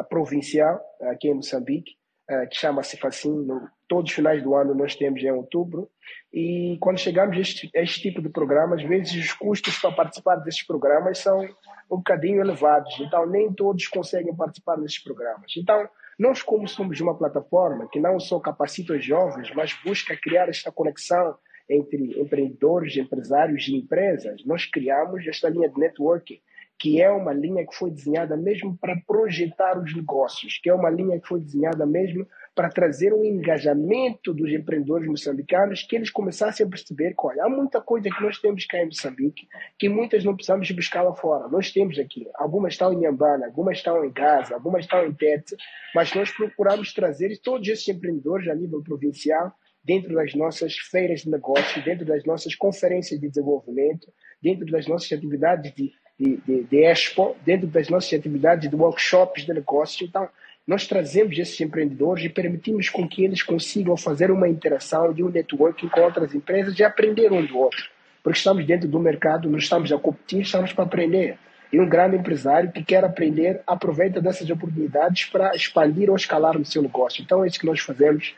[0.08, 1.92] provincial aqui em Moçambique,
[2.48, 3.46] que chama-se Facim.
[3.88, 5.88] Todos os finais do ano nós temos em outubro.
[6.32, 9.92] E quando chegamos a este, a este tipo de programa, às vezes os custos para
[9.92, 11.40] participar desses programas são
[11.90, 12.98] um bocadinho elevados.
[13.00, 15.52] Então, nem todos conseguem participar desses programas.
[15.56, 20.48] Então, nós, como somos uma plataforma que não só capacita os jovens, mas busca criar
[20.48, 21.36] esta conexão
[21.68, 26.40] entre empreendedores, empresários e empresas, nós criamos esta linha de networking
[26.82, 30.90] que é uma linha que foi desenhada mesmo para projetar os negócios, que é uma
[30.90, 32.26] linha que foi desenhada mesmo
[32.56, 37.48] para trazer um engajamento dos empreendedores moçambicanos, que eles começassem a perceber que, olha, há
[37.48, 39.46] muita coisa que nós temos cá em Moçambique,
[39.78, 41.46] que muitas não precisamos buscar lá fora.
[41.46, 45.54] Nós temos aqui, algumas estão em Ambana, algumas estão em Gaza, algumas estão em Tete,
[45.94, 49.52] mas nós procuramos trazer todos esses empreendedores a nível provincial
[49.84, 54.12] dentro das nossas feiras de negócio, dentro das nossas conferências de desenvolvimento,
[54.42, 55.92] dentro das nossas atividades de
[56.22, 60.06] de, de, de Expo, dentro das nossas atividades de workshops de negócio.
[60.06, 60.28] Então,
[60.64, 65.28] nós trazemos esses empreendedores e permitimos com que eles consigam fazer uma interação de um
[65.28, 67.90] networking com outras empresas e aprender um do outro.
[68.22, 71.36] Porque estamos dentro do mercado, não estamos a competir, estamos para aprender.
[71.72, 76.64] E um grande empresário que quer aprender, aproveita dessas oportunidades para expandir ou escalar no
[76.64, 77.22] seu negócio.
[77.22, 78.34] Então é isso que nós fazemos.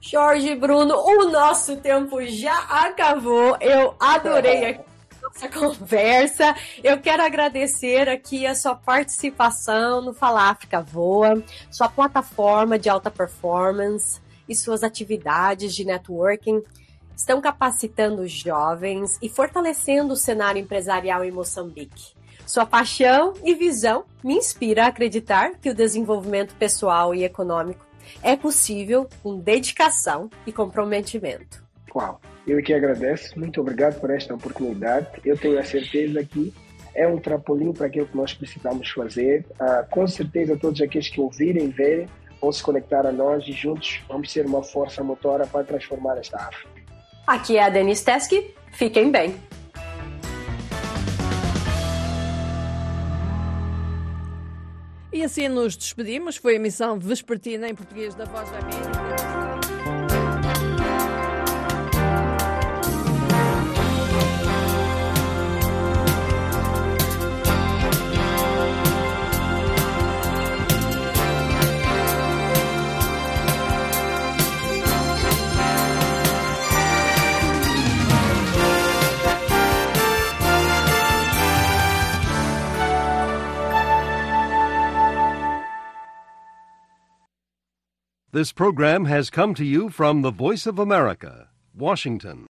[0.00, 2.56] Jorge Bruno, o nosso tempo já
[2.86, 3.58] acabou.
[3.60, 4.80] Eu adorei
[5.22, 6.54] nossa conversa.
[6.82, 13.10] Eu quero agradecer aqui a sua participação no Fala África Voa, sua plataforma de alta
[13.10, 16.62] performance e suas atividades de networking
[17.14, 22.14] estão capacitando os jovens e fortalecendo o cenário empresarial em Moçambique.
[22.46, 27.86] Sua paixão e visão me inspira a acreditar que o desenvolvimento pessoal e econômico
[28.22, 31.62] é possível com dedicação e comprometimento.
[31.94, 32.20] Uau!
[32.46, 35.06] Eu que agradeço, muito obrigado por esta oportunidade.
[35.24, 36.52] Eu tenho a certeza que
[36.94, 39.44] é um trampolim para aquilo que nós precisamos fazer.
[39.58, 42.08] Ah, com certeza, todos aqueles que ouvirem, verem,
[42.40, 46.38] vão se conectar a nós e juntos vamos ser uma força motora para transformar esta
[46.38, 46.68] África.
[47.26, 49.34] Aqui é a Denise Teske, fiquem bem.
[55.12, 56.36] E assim nos despedimos.
[56.36, 59.39] Foi a emissão Vespertina em português da Voz da América.
[88.32, 92.46] This program has come to you from the Voice of America, Washington.